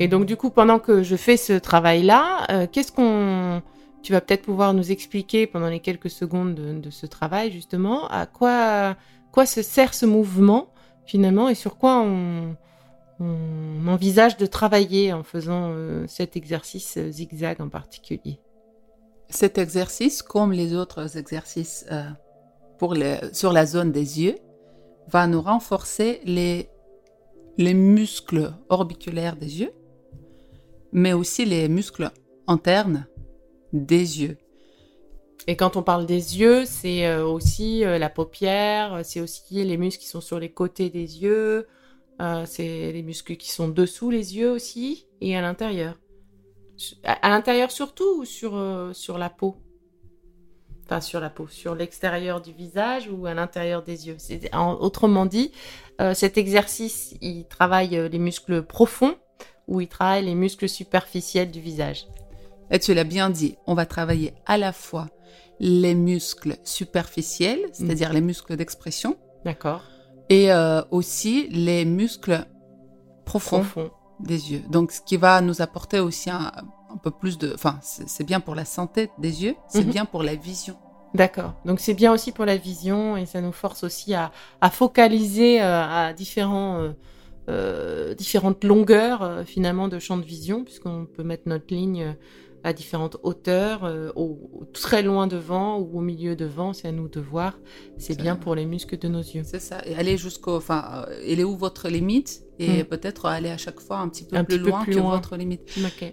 Et 0.00 0.08
donc 0.08 0.26
du 0.26 0.36
coup, 0.36 0.50
pendant 0.50 0.78
que 0.78 1.02
je 1.02 1.16
fais 1.16 1.36
ce 1.36 1.52
travail-là, 1.52 2.46
euh, 2.50 2.66
qu'est-ce 2.70 2.92
qu'on... 2.92 3.62
Tu 4.02 4.12
vas 4.12 4.20
peut-être 4.20 4.42
pouvoir 4.42 4.74
nous 4.74 4.90
expliquer 4.90 5.46
pendant 5.46 5.68
les 5.68 5.78
quelques 5.78 6.10
secondes 6.10 6.54
de, 6.56 6.72
de 6.80 6.90
ce 6.90 7.06
travail, 7.06 7.52
justement, 7.52 8.08
à 8.08 8.26
quoi, 8.26 8.96
quoi 9.30 9.46
se 9.46 9.62
sert 9.62 9.94
ce 9.94 10.06
mouvement, 10.06 10.72
finalement, 11.06 11.48
et 11.48 11.54
sur 11.54 11.76
quoi 11.76 12.00
on, 12.00 12.56
on 13.20 13.86
envisage 13.86 14.36
de 14.38 14.46
travailler 14.46 15.12
en 15.12 15.22
faisant 15.22 15.70
euh, 15.70 16.04
cet 16.08 16.36
exercice 16.36 16.96
euh, 16.96 17.12
zigzag 17.12 17.60
en 17.60 17.68
particulier? 17.68 18.40
Cet 19.28 19.56
exercice, 19.56 20.20
comme 20.22 20.50
les 20.50 20.74
autres 20.74 21.16
exercices 21.16 21.86
pour 22.78 22.94
les- 22.94 23.20
sur 23.32 23.52
la 23.52 23.66
zone 23.66 23.92
des 23.92 24.20
yeux, 24.20 24.34
va 25.08 25.26
nous 25.26 25.40
renforcer 25.40 26.20
les, 26.24 26.68
les 27.58 27.74
muscles 27.74 28.52
orbiculaires 28.68 29.36
des 29.36 29.60
yeux, 29.60 29.72
mais 30.92 31.12
aussi 31.12 31.44
les 31.44 31.68
muscles 31.68 32.10
internes 32.46 33.06
des 33.72 34.22
yeux. 34.22 34.38
Et 35.48 35.56
quand 35.56 35.76
on 35.76 35.82
parle 35.82 36.06
des 36.06 36.38
yeux, 36.38 36.64
c'est 36.64 37.06
euh, 37.06 37.26
aussi 37.26 37.84
euh, 37.84 37.98
la 37.98 38.08
paupière, 38.08 38.94
euh, 38.94 39.00
c'est 39.02 39.20
aussi 39.20 39.64
les 39.64 39.76
muscles 39.76 40.02
qui 40.02 40.08
sont 40.08 40.20
sur 40.20 40.38
les 40.38 40.50
côtés 40.50 40.90
des 40.90 41.22
yeux, 41.22 41.66
c'est 42.44 42.92
les 42.92 43.02
muscles 43.02 43.34
qui 43.34 43.50
sont 43.50 43.66
dessous 43.66 44.08
les 44.08 44.36
yeux 44.36 44.52
aussi, 44.52 45.08
et 45.20 45.36
à 45.36 45.40
l'intérieur. 45.40 45.98
À, 47.02 47.30
l'intérieur 47.30 47.72
surtout 47.72 48.20
ou 48.20 48.24
sur, 48.24 48.54
sur 48.92 49.18
la 49.18 49.28
peau? 49.28 49.56
Sur 51.00 51.20
la 51.20 51.30
peau, 51.30 51.46
sur 51.48 51.74
l'extérieur 51.74 52.40
du 52.40 52.52
visage 52.52 53.08
ou 53.10 53.26
à 53.26 53.34
l'intérieur 53.34 53.82
des 53.82 54.08
yeux. 54.08 54.16
C'est- 54.18 54.50
autrement 54.54 55.26
dit, 55.26 55.50
euh, 56.00 56.14
cet 56.14 56.36
exercice, 56.38 57.14
il 57.20 57.46
travaille 57.46 57.96
euh, 57.96 58.08
les 58.08 58.18
muscles 58.18 58.62
profonds 58.62 59.14
ou 59.68 59.80
il 59.80 59.88
travaille 59.88 60.24
les 60.24 60.34
muscles 60.34 60.68
superficiels 60.68 61.50
du 61.50 61.60
visage. 61.60 62.06
Et 62.70 62.78
tu 62.78 62.94
l'as 62.94 63.04
bien 63.04 63.30
dit, 63.30 63.56
on 63.66 63.74
va 63.74 63.86
travailler 63.86 64.34
à 64.46 64.56
la 64.58 64.72
fois 64.72 65.08
les 65.60 65.94
muscles 65.94 66.56
superficiels, 66.64 67.60
c'est-à-dire 67.72 68.12
les 68.12 68.20
muscles 68.20 68.56
d'expression, 68.56 69.16
D'accord 69.44 69.82
et 70.28 70.52
euh, 70.52 70.82
aussi 70.90 71.48
les 71.50 71.84
muscles 71.84 72.46
profonds 73.24 73.60
Profond. 73.60 73.90
des 74.20 74.52
yeux. 74.52 74.62
Donc, 74.70 74.92
ce 74.92 75.00
qui 75.00 75.16
va 75.16 75.40
nous 75.40 75.60
apporter 75.62 76.00
aussi 76.00 76.30
un, 76.30 76.50
un 76.90 76.96
peu 76.96 77.10
plus 77.10 77.38
de... 77.38 77.52
Enfin, 77.54 77.78
c'est 77.82 78.08
c'est 78.08 78.24
bien 78.24 78.40
pour 78.40 78.54
la 78.54 78.64
santé 78.64 79.10
des 79.18 79.44
yeux, 79.44 79.54
c'est 79.68 79.84
Mhm. 79.84 79.90
bien 79.90 80.04
pour 80.06 80.22
la 80.22 80.34
vision. 80.34 80.76
D'accord. 81.14 81.54
Donc 81.64 81.80
c'est 81.80 81.94
bien 81.94 82.12
aussi 82.12 82.32
pour 82.32 82.44
la 82.44 82.56
vision 82.56 83.16
et 83.16 83.26
ça 83.26 83.40
nous 83.40 83.52
force 83.52 83.84
aussi 83.84 84.14
à, 84.14 84.32
à 84.60 84.70
focaliser 84.70 85.60
euh, 85.62 85.82
à 85.84 86.12
différents, 86.12 86.78
euh, 86.80 86.92
euh, 87.48 88.14
différentes 88.14 88.64
longueurs 88.64 89.42
finalement 89.44 89.88
de 89.88 89.98
champ 89.98 90.16
de 90.16 90.24
vision 90.24 90.64
puisqu'on 90.64 91.06
peut 91.06 91.22
mettre 91.24 91.44
notre 91.46 91.72
ligne 91.74 92.16
à 92.64 92.72
différentes 92.72 93.16
hauteurs, 93.24 93.82
euh, 93.82 94.10
au, 94.14 94.38
très 94.72 95.02
loin 95.02 95.26
devant 95.26 95.78
ou 95.80 95.98
au 95.98 96.00
milieu 96.00 96.36
devant, 96.36 96.72
c'est 96.72 96.86
à 96.86 96.92
nous 96.92 97.08
de 97.08 97.18
voir. 97.18 97.58
C'est 97.98 98.16
bien 98.16 98.36
pour 98.36 98.54
les 98.54 98.66
muscles 98.66 98.96
de 98.98 99.08
nos 99.08 99.18
yeux. 99.18 99.42
C'est 99.44 99.58
ça. 99.60 99.78
Et 99.84 99.96
aller 99.96 100.16
jusqu'au... 100.16 100.58
Enfin, 100.58 101.04
elle 101.26 101.40
est 101.40 101.44
où 101.44 101.56
votre 101.56 101.88
limite 101.88 102.44
Et 102.60 102.68
Mhm. 102.78 102.84
peut-être 102.84 103.26
aller 103.26 103.50
à 103.50 103.56
chaque 103.58 103.80
fois 103.80 103.98
un 103.98 104.08
petit 104.08 104.22
peu 104.24 104.36
Un 104.36 104.44
plus 104.44 104.58
petit 104.58 104.62
peu 104.62 104.70
loin 104.70 104.84
plus 104.84 104.94
que 104.94 105.00
loin. 105.00 105.10
votre 105.10 105.36
limite. 105.36 105.62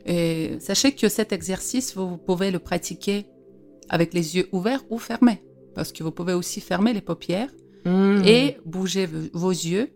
Et 0.08 0.58
sachez 0.60 0.94
que 0.94 1.08
cet 1.08 1.32
exercice, 1.34 1.96
vous, 1.96 2.10
vous 2.10 2.18
pouvez 2.18 2.50
le 2.50 2.58
pratiquer 2.58 3.28
avec 3.90 4.14
les 4.14 4.36
yeux 4.36 4.48
ouverts 4.52 4.84
ou 4.90 4.98
fermés. 4.98 5.44
Parce 5.76 5.92
que 5.92 6.04
vous 6.04 6.12
pouvez 6.12 6.34
aussi 6.34 6.62
fermer 6.62 6.94
les 6.94 7.02
paupières 7.02 7.50
Mhm. 7.86 8.24
et 8.26 8.58
bouger 8.66 9.08
vos 9.34 9.52
yeux 9.52 9.90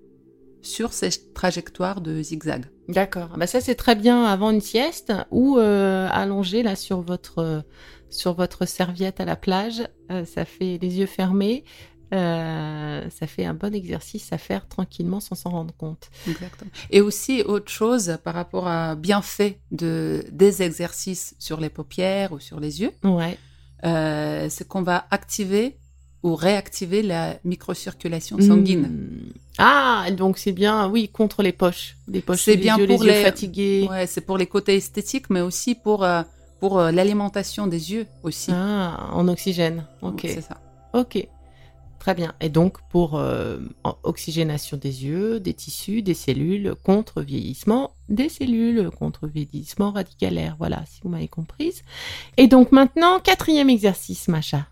sur 0.62 0.94
ces 0.94 1.10
trajectoires 1.34 2.00
de 2.00 2.22
zigzag. 2.22 2.66
D'accord. 2.88 3.36
Bah 3.38 3.48
ça 3.48 3.60
c'est 3.60 3.76
très 3.76 3.96
bien 3.96 4.24
avant 4.24 4.52
une 4.52 4.62
sieste 4.62 5.12
ou 5.32 5.58
euh, 5.58 6.08
allongé 6.10 6.64
là 6.64 6.78
sur 6.78 7.02
votre 7.02 7.40
euh, 7.40 7.62
sur 8.10 8.34
votre 8.36 8.66
serviette 8.66 9.20
à 9.20 9.26
la 9.26 9.36
plage. 9.36 9.84
Euh, 10.12 10.24
ça 10.24 10.46
fait 10.46 10.78
les 10.82 11.00
yeux 11.00 11.06
fermés. 11.08 11.66
Ça 12.12 13.28
fait 13.28 13.44
un 13.46 13.56
bon 13.56 13.74
exercice 13.74 14.32
à 14.32 14.38
faire 14.38 14.68
tranquillement 14.68 15.20
sans 15.20 15.34
s'en 15.36 15.50
rendre 15.50 15.76
compte. 15.76 16.10
Exactement. 16.28 16.70
Et 16.92 17.02
aussi 17.02 17.42
autre 17.42 17.72
chose 17.72 18.18
par 18.24 18.36
rapport 18.36 18.68
à 18.68 18.96
bienfait 18.96 19.60
de 19.72 20.24
des 20.32 20.62
exercices 20.62 21.36
sur 21.40 21.60
les 21.60 21.70
paupières 21.70 22.32
ou 22.32 22.40
sur 22.40 22.60
les 22.60 22.82
yeux, 22.82 22.92
Ouais. 23.04 23.38
Euh, 23.86 24.48
c'est 24.50 24.68
qu'on 24.68 24.82
va 24.82 25.06
activer 25.12 25.78
ou 26.24 26.36
réactiver 26.36 27.02
la 27.04 27.36
microcirculation 27.44 28.40
sanguine. 28.40 28.88
Hmm. 28.88 29.34
Ah, 29.58 30.06
donc 30.12 30.38
c'est 30.38 30.54
bien, 30.54 30.88
oui, 30.90 31.10
contre 31.10 31.44
les 31.44 31.52
poches. 31.52 31.98
Les 32.08 32.22
poches, 32.22 32.42
C'est 32.44 32.56
bien 32.58 32.78
yeux, 32.78 32.88
pour 32.88 33.04
les 33.04 33.10
yeux 33.10 33.18
les- 33.18 33.24
fatigués. 33.24 33.88
Ouais, 33.90 34.08
c'est 34.08 34.22
pour 34.22 34.38
les 34.38 34.48
côtés 34.48 34.76
esthétiques, 34.78 35.30
mais 35.30 35.42
aussi 35.42 35.76
pour, 35.76 36.04
euh, 36.04 36.24
pour 36.62 36.80
euh, 36.80 36.92
l'alimentation 36.92 37.68
des 37.68 37.92
yeux 37.92 38.08
aussi. 38.24 38.52
Ah, 38.54 39.10
en 39.12 39.28
oxygène. 39.28 39.86
Ok. 40.02 40.22
C'est 40.24 40.42
ça. 40.42 40.58
Ok. 40.94 41.28
Très 42.04 42.16
bien. 42.16 42.34
Et 42.42 42.50
donc, 42.50 42.80
pour 42.90 43.16
euh, 43.16 43.60
oxygénation 44.04 44.76
des 44.76 45.06
yeux, 45.06 45.40
des 45.40 45.54
tissus, 45.54 46.02
des 46.02 46.14
cellules, 46.14 46.76
contre 46.84 47.22
vieillissement 47.22 47.96
des 48.10 48.28
cellules, 48.28 48.92
contre 48.92 49.26
vieillissement 49.26 49.92
radicalaire. 49.92 50.58
Voilà, 50.58 50.84
si 50.86 51.00
vous 51.02 51.08
m'avez 51.08 51.30
comprise. 51.30 51.82
Et 52.36 52.48
donc, 52.48 52.74
maintenant, 52.74 53.22
quatrième 53.22 53.70
exercice, 53.70 54.28
Macha. 54.28 54.68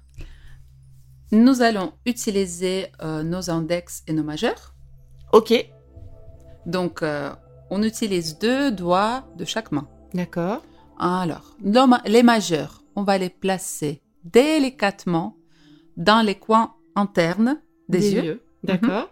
Nous 1.32 1.62
allons 1.62 1.94
utiliser 2.06 2.88
euh, 3.02 3.24
nos 3.24 3.50
index 3.50 4.04
et 4.08 4.12
nos 4.12 4.24
majeurs. 4.24 4.76
Ok. 5.32 5.54
Donc, 6.66 7.02
euh, 7.02 7.34
on 7.70 7.82
utilise 7.82 8.40
deux 8.40 8.74
doigts 8.74 9.26
de 9.38 9.46
chaque 9.46 9.72
main. 9.72 9.88
D'accord. 10.14 10.62
Alors, 11.00 11.56
les 12.06 12.24
majeurs, 12.24 12.84
on 12.98 13.04
va 13.04 13.18
les 13.18 13.30
placer 13.30 14.02
délicatement 14.26 15.38
dans 15.96 16.26
les 16.26 16.36
coins 16.36 16.76
internes 16.96 17.62
des, 17.90 18.14
yeux, 18.14 18.42
D'accord. 18.64 19.10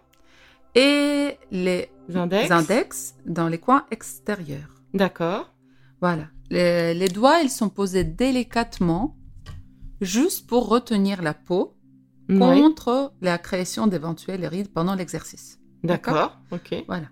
et 0.74 1.36
les 1.50 1.88
Index. 2.14 2.50
index 2.50 3.14
dans 3.26 3.48
les 3.48 3.58
coins 3.58 3.84
extérieurs. 3.90 4.74
D'accord. 4.94 5.52
Voilà. 6.00 6.28
Les, 6.50 6.94
les 6.94 7.08
doigts, 7.08 7.40
ils 7.40 7.50
sont 7.50 7.68
posés 7.68 8.04
délicatement, 8.04 9.16
juste 10.00 10.46
pour 10.48 10.68
retenir 10.68 11.22
la 11.22 11.34
peau 11.34 11.76
Oui. 12.28 12.38
contre 12.38 13.12
la 13.20 13.38
création 13.38 13.86
d'éventuelles 13.86 14.46
rides 14.46 14.72
pendant 14.72 14.94
l'exercice. 14.94 15.58
D'accord. 15.84 16.38
Ok. 16.50 16.84
Voilà. 16.88 17.06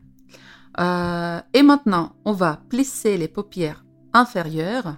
Euh, 0.81 1.41
et 1.55 1.63
maintenant, 1.63 2.13
on 2.25 2.33
va 2.33 2.61
plisser 2.69 3.17
les 3.17 3.29
paupières 3.29 3.85
inférieures, 4.13 4.97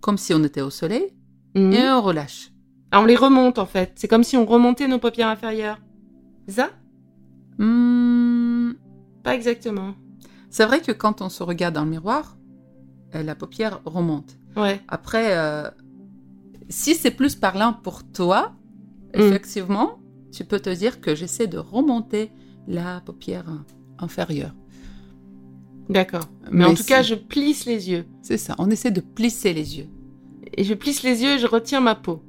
comme 0.00 0.18
si 0.18 0.34
on 0.34 0.42
était 0.44 0.60
au 0.60 0.70
soleil, 0.70 1.14
Mhm. 1.54 1.72
et 1.72 1.90
on 1.90 2.02
relâche. 2.02 2.50
Ah, 2.92 3.00
on 3.00 3.04
les 3.04 3.16
remonte 3.16 3.58
en 3.58 3.66
fait. 3.66 3.92
C'est 3.96 4.08
comme 4.08 4.24
si 4.24 4.36
on 4.36 4.44
remontait 4.46 4.88
nos 4.88 4.98
paupières 4.98 5.28
inférieures. 5.28 5.78
C'est 6.46 6.54
ça? 6.54 6.70
Hmm, 7.58 8.72
Pas 9.22 9.34
exactement. 9.34 9.94
c'est 10.48 10.64
vrai 10.64 10.80
que 10.80 10.92
quand 10.92 11.20
on 11.22 11.28
se 11.28 11.42
regarde 11.42 11.74
dans 11.74 11.84
le 11.84 11.90
miroir, 11.90 12.36
euh, 13.14 13.22
la 13.22 13.34
paupière 13.34 13.80
remonte. 13.84 14.36
Ouais. 14.56 14.80
Après, 14.88 15.36
euh, 15.36 15.68
si 16.68 16.94
c'est 16.94 17.10
plus 17.10 17.34
parlant 17.36 17.72
pour 17.72 18.02
toi, 18.04 18.52
Mm. 19.14 19.20
effectivement, 19.20 19.98
tu 20.32 20.44
peux 20.44 20.60
te 20.60 20.70
dire 20.70 21.00
que 21.00 21.14
j'essaie 21.16 21.48
de 21.48 21.58
remonter 21.58 22.30
la 22.68 23.00
paupière 23.00 23.44
inférieure. 23.98 24.54
D'accord. 25.88 26.24
Mais, 26.50 26.64
en 26.64 26.68
Mais 26.70 26.74
tout 26.76 26.84
cas, 26.84 27.02
je 27.02 27.16
plisse 27.16 27.66
les 27.66 27.90
yeux. 27.90 28.06
C'est 28.22 28.36
ça, 28.38 28.54
on 28.58 28.70
essaie 28.70 28.92
de 28.92 29.00
plisser 29.00 29.52
les 29.52 29.78
yeux. 29.78 29.88
Et 30.56 30.62
je 30.64 30.74
plisse 30.74 31.02
les 31.02 31.22
yeux 31.22 31.30
et 31.34 31.38
je 31.38 31.46
retiens 31.48 31.80
ma 31.80 31.94
peau. 31.96 32.22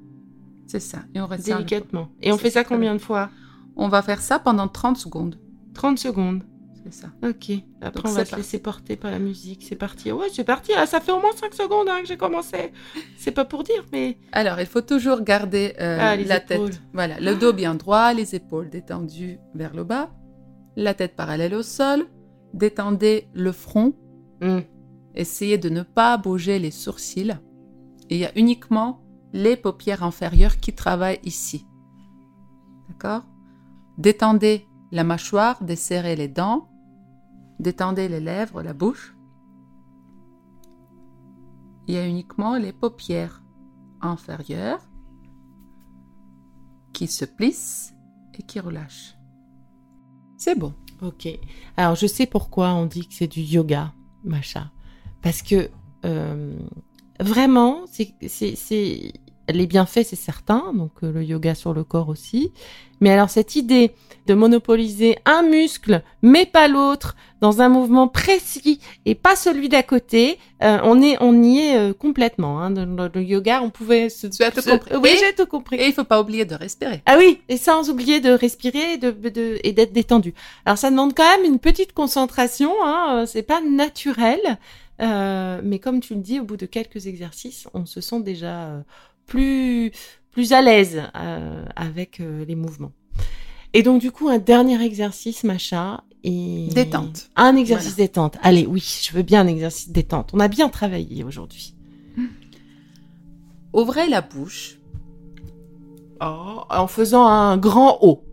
C'est 0.72 0.80
ça, 0.80 1.00
et 1.14 1.20
on 1.20 1.28
retient 1.28 1.58
Délicatement. 1.58 2.08
Et 2.22 2.32
on 2.32 2.38
fait 2.38 2.50
ça 2.52 2.64
combien 2.64 2.94
de 2.94 3.00
fois? 3.02 3.30
On 3.76 3.90
va 3.90 4.02
faire 4.02 4.22
ça 4.22 4.40
pendant 4.40 4.70
30 4.70 4.96
secondes. 4.96 5.38
30 5.74 6.00
secondes. 6.00 6.44
C'est 6.86 6.94
ça. 6.94 7.08
Ok. 7.24 7.52
Après, 7.82 8.02
Donc, 8.04 8.12
on 8.12 8.16
va 8.16 8.24
se 8.24 8.38
laisser 8.38 8.58
porter 8.60 8.96
par 8.96 9.12
la 9.12 9.20
musique. 9.20 9.66
C'est 9.68 9.76
parti. 9.76 10.14
Ouais, 10.14 10.28
c'est 10.32 10.46
parti. 10.46 10.72
Ah, 10.78 10.86
ça 10.86 11.02
fait 11.02 11.12
au 11.12 11.20
moins 11.20 11.34
5 11.36 11.54
secondes 11.54 11.90
hein, 11.90 12.00
que 12.02 12.08
j'ai 12.08 12.16
commencé. 12.16 12.72
C'est 13.18 13.32
pas 13.34 13.44
pour 13.44 13.64
dire, 13.64 13.86
mais. 13.92 14.18
Alors, 14.32 14.62
il 14.62 14.66
faut 14.66 14.80
toujours 14.82 15.22
garder 15.24 15.74
euh, 15.82 15.98
Ah, 16.00 16.16
la 16.16 16.38
épaules. 16.38 16.70
tête. 16.70 16.82
Voilà, 16.94 17.20
le 17.20 17.36
dos 17.36 17.52
bien 17.52 17.76
droit, 17.76 18.14
les 18.14 18.34
épaules 18.34 18.70
détendues 18.70 19.40
vers 19.54 19.76
le 19.76 19.84
bas, 19.84 20.10
la 20.78 20.94
tête 20.94 21.18
parallèle 21.18 21.54
au 21.54 21.64
sol. 21.64 22.06
Détendez 22.54 23.28
le 23.34 23.52
front. 23.52 23.94
Hmm. 24.42 24.60
Essayez 25.16 25.58
de 25.58 25.68
ne 25.68 25.84
pas 25.84 26.16
bouger 26.18 26.60
les 26.60 26.72
sourcils. 26.72 27.38
Et 28.10 28.16
il 28.16 28.22
y 28.22 28.26
a 28.26 28.32
uniquement 28.38 29.01
les 29.34 29.56
paupières 29.56 30.04
inférieures 30.04 30.58
qui 30.60 30.74
travaillent 30.74 31.20
ici. 31.24 31.66
D'accord? 32.90 33.24
Détendez 33.98 34.68
la 34.92 35.04
mâchoire, 35.04 35.64
desserrez 35.64 36.16
les 36.16 36.28
dents. 36.28 36.70
Détendez 37.60 38.08
les 38.08 38.20
lèvres, 38.20 38.64
la 38.64 38.74
bouche. 38.74 39.16
Il 41.88 41.94
y 41.94 41.98
a 41.98 42.08
uniquement 42.08 42.58
les 42.58 42.74
paupières 42.74 43.44
inférieures 44.02 44.82
qui 46.94 47.08
se 47.08 47.26
plissent 47.26 47.94
et 48.38 48.44
qui 48.44 48.60
relâchent. 48.60 49.16
C'est 50.38 50.58
bon. 50.58 50.74
Ok. 51.02 51.28
Alors, 51.78 51.96
je 51.96 52.08
sais 52.08 52.26
pourquoi 52.26 52.74
on 52.74 52.86
dit 52.86 53.08
que 53.08 53.14
c'est 53.14 53.28
du 53.28 53.42
yoga, 53.42 53.94
Macha. 54.24 54.72
Parce 55.22 55.42
que 55.42 55.70
euh, 56.06 56.58
vraiment, 57.20 57.86
c'est, 57.88 58.14
les 59.50 59.68
bienfaits, 59.68 60.04
c'est 60.06 60.16
certain. 60.16 60.72
Donc, 60.74 60.92
euh, 61.04 61.12
le 61.12 61.24
yoga 61.24 61.56
sur 61.56 61.74
le 61.74 61.84
corps 61.84 62.10
aussi. 62.10 62.52
Mais 63.00 63.10
alors, 63.12 63.30
cette 63.30 63.56
idée 63.56 63.92
de 64.28 64.36
monopoliser 64.36 65.18
un 65.26 65.42
muscle, 65.42 66.04
mais 66.22 66.46
pas 66.46 66.68
l'autre, 66.68 67.16
dans 67.42 67.60
un 67.62 67.70
mouvement 67.70 68.08
précis 68.08 68.80
et 69.06 69.16
pas 69.16 69.36
celui 69.36 69.68
d'à 69.68 69.82
côté, 69.82 70.38
euh, 70.62 70.78
on, 70.84 71.02
est, 71.02 71.18
on 71.22 71.42
y 71.42 71.58
est 71.60 71.78
euh, 71.78 71.94
complètement. 71.94 72.62
Hein. 72.62 72.70
Dans 72.70 72.86
le, 72.86 73.10
le 73.12 73.24
yoga, 73.24 73.62
on 73.64 73.72
pouvait 73.72 74.10
se. 74.10 74.28
Tu 74.28 74.44
as 74.44 74.52
tout 74.52 74.62
se- 74.62 74.70
compris. 74.70 74.96
Oui, 74.98 75.10
j'ai 75.20 75.34
tout 75.34 75.48
compris. 75.48 75.78
Et 75.78 75.88
il 75.88 75.94
faut 75.94 76.04
pas 76.04 76.22
oublier 76.22 76.46
de 76.46 76.54
respirer. 76.54 77.02
Ah 77.08 77.16
oui, 77.18 77.40
et 77.50 77.58
sans 77.58 77.90
oublier 77.90 78.20
de 78.20 78.30
respirer 78.32 78.94
et 78.94 78.98
de, 78.98 79.10
de- 79.10 79.58
et 79.64 79.72
d'être 79.74 79.94
détendu. 79.94 80.36
Alors 80.66 80.78
ça 80.78 80.92
demande 80.92 81.16
quand 81.16 81.28
même 81.38 81.52
une 81.52 81.58
petite 81.60 81.94
concentration, 81.94 82.72
hein, 82.84 83.26
c'est 83.26 83.42
pas 83.42 83.62
naturel, 83.62 84.40
euh, 85.02 85.62
mais 85.64 85.80
comme 85.80 86.00
tu 86.00 86.14
le 86.14 86.22
dis, 86.22 86.40
au 86.40 86.44
bout 86.44 86.58
de 86.58 86.68
quelques 86.68 87.08
exercices, 87.08 87.68
on 87.74 87.88
se 87.88 88.02
sent 88.02 88.22
déjà 88.22 88.66
euh, 88.66 88.82
plus 89.32 89.92
plus 90.32 90.54
à 90.54 90.62
l'aise 90.62 91.02
euh, 91.16 91.66
avec 91.76 92.20
euh, 92.20 92.46
les 92.46 92.56
mouvements. 92.56 92.92
Et 93.74 93.84
donc 93.84 94.02
du 94.02 94.12
coup, 94.12 94.28
un 94.28 94.40
dernier 94.40 94.82
exercice, 94.84 95.44
Macha, 95.44 96.04
et 96.24 96.68
Détente. 96.72 97.30
Un 97.36 97.56
exercice 97.56 97.96
détente. 97.96 98.38
Allez, 98.44 98.66
oui, 98.66 98.84
je 99.02 99.12
veux 99.14 99.24
bien 99.24 99.42
un 99.42 99.48
exercice 99.48 99.90
détente. 99.90 100.32
On 100.34 100.40
a 100.40 100.48
bien 100.48 100.70
travaillé 100.70 101.24
aujourd'hui. 101.24 101.76
Ouvrez 103.74 104.08
la 104.10 104.22
bouche. 104.22 104.78
Oh, 106.22 106.62
en 106.70 106.88
faisant 106.88 107.26
un 107.26 107.58
grand 107.58 107.98
O. 108.02 108.24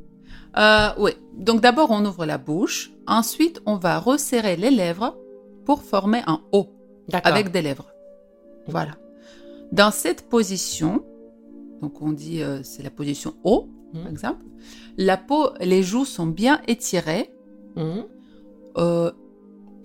Euh, 0.59 0.89
oui. 0.99 1.13
Donc 1.37 1.61
d'abord, 1.61 1.91
on 1.91 2.05
ouvre 2.05 2.27
la 2.27 2.37
bouche. 2.37 2.91
Ensuite, 3.07 3.63
on 3.65 3.77
va 3.77 3.99
resserrer 4.01 4.57
les 4.57 4.71
lèvres 4.71 5.17
pour 5.65 5.83
former 5.83 6.23
un 6.27 6.41
O 6.53 6.69
avec 7.13 7.53
des 7.53 7.63
lèvres. 7.63 7.89
Voilà. 8.67 8.93
Dans 9.73 9.91
cette 9.91 10.29
position, 10.29 11.05
donc 11.83 12.01
on 12.03 12.13
dit 12.13 12.43
euh, 12.43 12.61
c'est 12.63 12.83
la 12.83 12.91
position 12.91 13.35
O, 13.45 13.69
par 13.93 14.03
Mhm. 14.03 14.11
exemple. 14.11 14.45
La 14.97 15.17
peau, 15.17 15.51
les 15.61 15.83
joues 15.83 16.05
sont 16.05 16.27
bien 16.27 16.61
étirées 16.67 17.31
Mhm. 17.77 18.05
euh, 18.79 19.11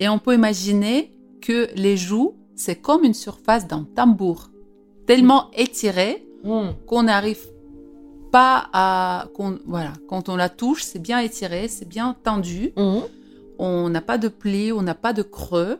et 0.00 0.08
on 0.08 0.18
peut 0.18 0.34
imaginer 0.34 1.12
que 1.40 1.68
les 1.76 1.96
joues 1.96 2.34
c'est 2.56 2.76
comme 2.76 3.02
une 3.04 3.14
surface 3.14 3.66
d'un 3.66 3.84
tambour, 3.96 4.50
tellement 5.06 5.50
étirée 5.56 6.26
Mhm. 6.44 6.74
qu'on 6.86 7.02
n'arrive 7.04 7.46
pas 8.30 8.68
à 8.72 9.28
qu'on 9.34 9.58
voilà 9.66 9.92
quand 10.08 10.28
on 10.28 10.36
la 10.36 10.48
touche 10.48 10.82
c'est 10.82 10.98
bien 10.98 11.20
étiré 11.20 11.68
c'est 11.68 11.88
bien 11.88 12.16
tendu 12.24 12.72
on 13.58 13.88
n'a 13.88 14.00
pas 14.00 14.18
de 14.18 14.26
plis 14.28 14.72
on 14.72 14.82
n'a 14.82 14.94
pas 14.96 15.12
de 15.12 15.22
creux 15.22 15.78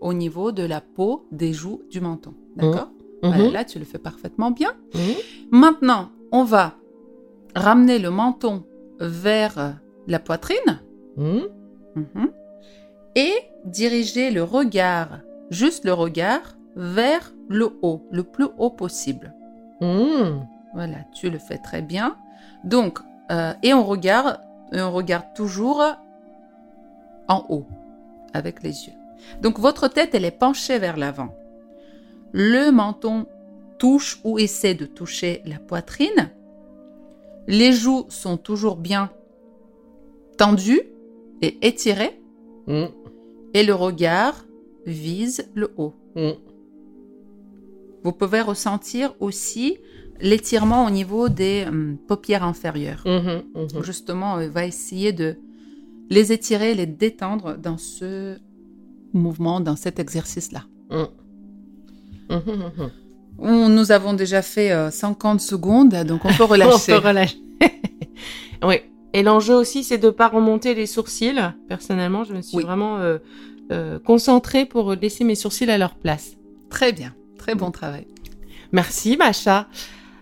au 0.00 0.12
niveau 0.12 0.52
de 0.52 0.62
la 0.62 0.80
peau 0.80 1.26
des 1.32 1.52
joues 1.52 1.82
du 1.90 2.00
menton 2.00 2.34
d'accord? 2.54 2.90
Voilà, 3.22 3.44
Mhm. 3.44 3.52
là 3.52 3.64
tu 3.64 3.78
le 3.78 3.84
fais 3.84 3.98
parfaitement 3.98 4.50
bien 4.50 4.72
Mhm. 4.94 5.00
maintenant 5.50 6.10
on 6.32 6.44
va 6.44 6.74
ramener 7.54 7.98
le 7.98 8.10
menton 8.10 8.64
vers 9.00 9.74
la 10.06 10.18
poitrine 10.18 10.80
Mhm. 11.16 11.48
Et 13.14 13.32
diriger 13.64 14.30
le 14.30 14.42
regard 14.42 15.20
juste 15.50 15.84
le 15.86 15.92
regard 15.94 16.56
vers 16.76 17.32
le 17.48 17.70
haut 17.82 18.02
le 18.10 18.22
plus 18.22 18.46
haut 18.58 18.70
possible. 18.70 19.32
Voilà, 19.80 20.98
tu 21.14 21.30
le 21.30 21.38
fais 21.38 21.56
très 21.58 21.80
bien. 21.80 22.16
Donc, 22.64 22.98
euh, 23.30 23.52
et 23.62 23.72
on 23.72 23.82
regarde, 23.84 24.40
et 24.72 24.80
on 24.82 24.92
regarde 24.92 25.24
toujours 25.34 25.82
en 27.28 27.46
haut 27.48 27.66
avec 28.34 28.62
les 28.62 28.86
yeux. 28.86 28.92
Donc, 29.40 29.58
votre 29.58 29.88
tête, 29.88 30.14
elle 30.14 30.24
est 30.26 30.30
penchée 30.38 30.78
vers 30.78 30.96
l'avant. 30.98 31.30
Le 32.38 32.70
menton 32.70 33.24
touche 33.78 34.20
ou 34.22 34.38
essaie 34.38 34.74
de 34.74 34.84
toucher 34.84 35.40
la 35.46 35.58
poitrine. 35.58 36.30
Les 37.48 37.72
joues 37.72 38.04
sont 38.10 38.36
toujours 38.36 38.76
bien 38.76 39.10
tendues 40.36 40.82
et 41.40 41.66
étirées. 41.66 42.20
Mhm. 42.66 42.88
Et 43.54 43.62
le 43.62 43.74
regard 43.74 44.44
vise 44.84 45.48
le 45.54 45.72
haut. 45.78 45.94
Mhm. 46.14 46.34
Vous 48.04 48.12
pouvez 48.12 48.42
ressentir 48.42 49.14
aussi 49.18 49.78
l'étirement 50.20 50.84
au 50.84 50.90
niveau 50.90 51.30
des 51.30 51.64
hum, 51.66 51.96
paupières 52.06 52.44
inférieures. 52.44 53.02
Justement, 53.82 54.34
on 54.34 54.48
va 54.50 54.66
essayer 54.66 55.14
de 55.14 55.38
les 56.10 56.34
étirer, 56.34 56.74
les 56.74 56.84
détendre 56.84 57.56
dans 57.56 57.78
ce 57.78 58.36
mouvement, 59.14 59.60
dans 59.60 59.76
cet 59.76 59.98
exercice-là. 59.98 60.64
On- 63.38 63.68
Nous 63.68 63.92
avons 63.92 64.14
déjà 64.14 64.42
fait 64.42 64.70
euh, 64.72 64.90
50 64.90 65.40
secondes, 65.40 65.90
donc 66.04 66.24
on 66.24 66.28
peut 66.32 66.42
On 66.44 66.46
relâcher. 66.46 66.92
peut 66.92 67.06
relâcher. 67.06 67.36
oui. 68.62 68.76
Et 69.12 69.22
l'enjeu 69.22 69.54
aussi, 69.54 69.82
c'est 69.84 69.98
de 69.98 70.10
pas 70.10 70.28
remonter 70.28 70.74
les 70.74 70.86
sourcils. 70.86 71.38
Personnellement, 71.68 72.24
je 72.24 72.34
me 72.34 72.42
suis 72.42 72.56
Oui. 72.58 72.64
vraiment 72.64 72.98
euh, 72.98 73.18
euh, 73.72 73.98
concentrée 73.98 74.66
pour 74.66 74.92
laisser 74.94 75.24
mes 75.24 75.34
sourcils 75.34 75.70
à 75.70 75.78
leur 75.78 75.94
place. 75.94 76.36
Très 76.70 76.92
bien, 76.92 77.14
très 77.38 77.54
bon 77.54 77.70
travail. 77.70 78.06
Merci, 78.72 79.16
Macha. 79.16 79.68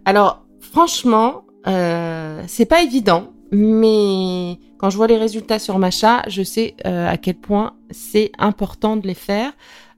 Alors, 0.04 0.44
franchement, 0.60 1.44
euh, 1.66 2.42
c'est 2.46 2.66
pas 2.66 2.82
évident, 2.82 3.32
mais 3.50 4.58
quand 4.78 4.90
je 4.90 4.96
vois 4.96 5.06
les 5.08 5.16
résultats 5.16 5.58
sur 5.58 5.78
Macha, 5.78 6.22
je 6.28 6.42
sais 6.42 6.74
euh, 6.86 7.08
à 7.08 7.16
quel 7.16 7.36
point 7.36 7.74
c'est 7.90 8.30
important 8.38 8.96
de 8.96 9.06
les 9.06 9.14
faire. 9.14 9.52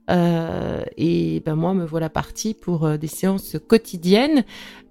Euh, 0.09 0.83
et 0.95 1.41
ben 1.45 1.55
moi, 1.55 1.73
me 1.73 1.85
voilà 1.85 2.09
partie 2.09 2.53
pour 2.53 2.85
euh, 2.85 2.97
des 2.97 3.07
séances 3.07 3.57
quotidiennes. 3.67 4.45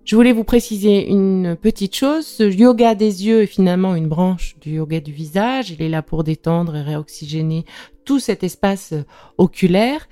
Je 0.04 0.14
voulais 0.14 0.32
vous 0.32 0.44
préciser 0.44 1.08
une 1.08 1.56
petite 1.60 1.96
chose. 1.96 2.26
Ce 2.26 2.44
yoga 2.44 2.94
des 2.94 3.26
yeux 3.26 3.42
est 3.42 3.46
finalement 3.46 3.96
une 3.96 4.06
branche 4.06 4.56
du 4.60 4.74
yoga 4.74 5.00
du 5.00 5.10
visage. 5.10 5.70
Il 5.70 5.82
est 5.82 5.88
là 5.88 6.02
pour 6.02 6.22
détendre 6.22 6.76
et 6.76 6.82
réoxygéner 6.82 7.64
tout 8.04 8.20
cet 8.20 8.44
espace 8.44 8.92
euh, 8.92 9.02
oculaire. 9.36 10.08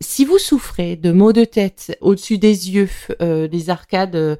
Si 0.00 0.24
vous 0.24 0.38
souffrez 0.38 0.94
de 0.94 1.10
maux 1.10 1.32
de 1.32 1.44
tête 1.44 1.98
au-dessus 2.00 2.38
des 2.38 2.70
yeux, 2.70 2.88
des 3.20 3.68
arcades 3.68 4.38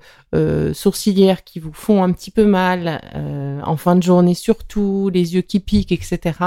sourcilières 0.73 1.45
qui 1.45 1.61
vous 1.61 1.73
font 1.75 2.03
un 2.03 2.13
petit 2.13 2.31
peu 2.31 2.47
mal 2.47 3.03
en 3.63 3.77
fin 3.77 3.95
de 3.95 4.03
journée 4.03 4.33
surtout, 4.33 5.11
les 5.13 5.35
yeux 5.35 5.43
qui 5.43 5.61
piquent, 5.61 5.93
etc., 5.93 6.39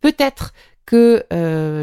peut-être 0.00 0.54
que 0.86 1.24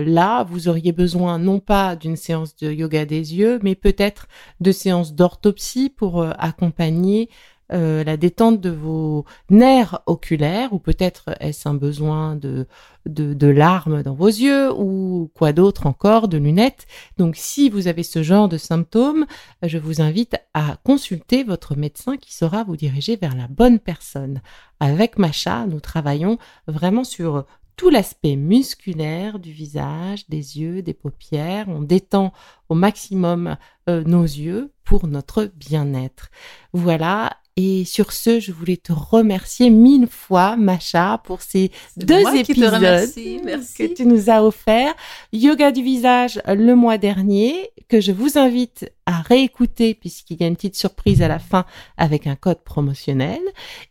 là, 0.05 0.43
vous 0.43 0.67
auriez 0.67 0.91
besoin 0.91 1.39
non 1.39 1.59
pas 1.59 1.95
d'une 1.95 2.15
séance 2.15 2.55
de 2.55 2.71
yoga 2.71 3.05
des 3.05 3.35
yeux, 3.35 3.59
mais 3.63 3.75
peut-être 3.75 4.27
de 4.59 4.71
séances 4.71 5.13
d'orthopsie 5.13 5.89
pour 5.89 6.21
euh, 6.21 6.31
accompagner 6.37 7.29
euh, 7.73 8.03
la 8.03 8.17
détente 8.17 8.59
de 8.59 8.69
vos 8.69 9.23
nerfs 9.49 10.01
oculaires, 10.05 10.73
ou 10.73 10.79
peut-être 10.79 11.29
est-ce 11.39 11.69
un 11.69 11.73
besoin 11.73 12.35
de, 12.35 12.67
de, 13.05 13.33
de 13.33 13.47
larmes 13.47 14.03
dans 14.03 14.13
vos 14.13 14.27
yeux, 14.27 14.73
ou 14.73 15.31
quoi 15.33 15.53
d'autre 15.53 15.87
encore, 15.87 16.27
de 16.27 16.37
lunettes. 16.37 16.85
Donc 17.17 17.35
si 17.37 17.69
vous 17.69 17.87
avez 17.87 18.03
ce 18.03 18.23
genre 18.23 18.49
de 18.49 18.57
symptômes, 18.57 19.25
je 19.63 19.77
vous 19.77 20.01
invite 20.01 20.35
à 20.53 20.75
consulter 20.83 21.45
votre 21.45 21.77
médecin 21.77 22.17
qui 22.17 22.35
saura 22.35 22.65
vous 22.65 22.75
diriger 22.75 23.15
vers 23.15 23.37
la 23.37 23.47
bonne 23.47 23.79
personne. 23.79 24.41
Avec 24.81 25.17
Macha, 25.17 25.65
nous 25.65 25.79
travaillons 25.79 26.39
vraiment 26.67 27.05
sur 27.05 27.45
tout 27.75 27.89
l'aspect 27.89 28.35
musculaire 28.35 29.39
du 29.39 29.51
visage, 29.51 30.27
des 30.29 30.59
yeux, 30.59 30.81
des 30.81 30.93
paupières. 30.93 31.67
On 31.67 31.81
détend 31.81 32.33
au 32.69 32.75
maximum 32.75 33.57
euh, 33.89 34.03
nos 34.03 34.23
yeux 34.23 34.71
pour 34.83 35.07
notre 35.07 35.45
bien-être. 35.55 36.29
Voilà. 36.73 37.37
Et 37.57 37.83
sur 37.83 38.13
ce, 38.13 38.39
je 38.39 38.51
voulais 38.53 38.77
te 38.77 38.93
remercier 38.93 39.69
mille 39.69 40.07
fois, 40.07 40.55
Macha, 40.55 41.21
pour 41.25 41.41
ces 41.41 41.69
deux 41.97 42.21
moi 42.21 42.31
qui 42.31 42.43
te 42.43 42.51
épisodes 42.51 42.73
remercie, 42.73 43.41
merci. 43.43 43.73
que 43.75 43.93
tu 43.93 44.05
nous 44.05 44.29
as 44.29 44.41
offert. 44.41 44.93
Yoga 45.33 45.71
du 45.71 45.83
visage 45.83 46.41
le 46.47 46.75
mois 46.75 46.97
dernier, 46.97 47.71
que 47.89 47.99
je 47.99 48.13
vous 48.13 48.37
invite 48.37 48.89
à 49.05 49.21
réécouter 49.21 49.93
puisqu'il 49.93 50.39
y 50.39 50.43
a 50.43 50.47
une 50.47 50.55
petite 50.55 50.77
surprise 50.77 51.21
à 51.21 51.27
la 51.27 51.39
fin 51.39 51.65
avec 51.97 52.25
un 52.25 52.35
code 52.35 52.63
promotionnel. 52.63 53.41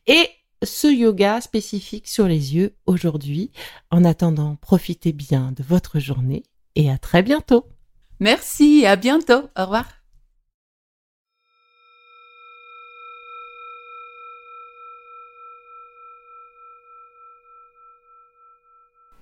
Et 0.07 0.27
ce 0.63 0.87
yoga 0.87 1.41
spécifique 1.41 2.09
sur 2.09 2.27
les 2.27 2.55
yeux 2.55 2.75
aujourd'hui. 2.87 3.51
En 3.91 4.05
attendant, 4.05 4.57
profitez 4.57 5.13
bien 5.13 5.53
de 5.53 5.63
votre 5.63 5.99
journée 5.99 6.43
et 6.77 6.91
à 6.91 6.99
très 6.99 7.23
bientôt. 7.23 7.67
Merci, 8.21 8.85
à 8.87 8.97
bientôt. 8.97 9.49
Au 9.57 9.63
revoir. 9.63 9.87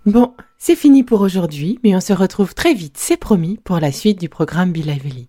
Bon, 0.07 0.33
c'est 0.57 0.74
fini 0.74 1.03
pour 1.03 1.20
aujourd'hui, 1.20 1.79
mais 1.85 1.94
on 1.94 2.01
se 2.01 2.14
retrouve 2.14 2.55
très 2.55 2.72
vite, 2.72 2.96
c'est 2.96 3.18
promis, 3.18 3.59
pour 3.62 3.79
la 3.79 3.92
suite 3.92 4.18
du 4.18 4.31
programme 4.31 4.72
Be 4.72 4.79
Lively. 4.79 5.29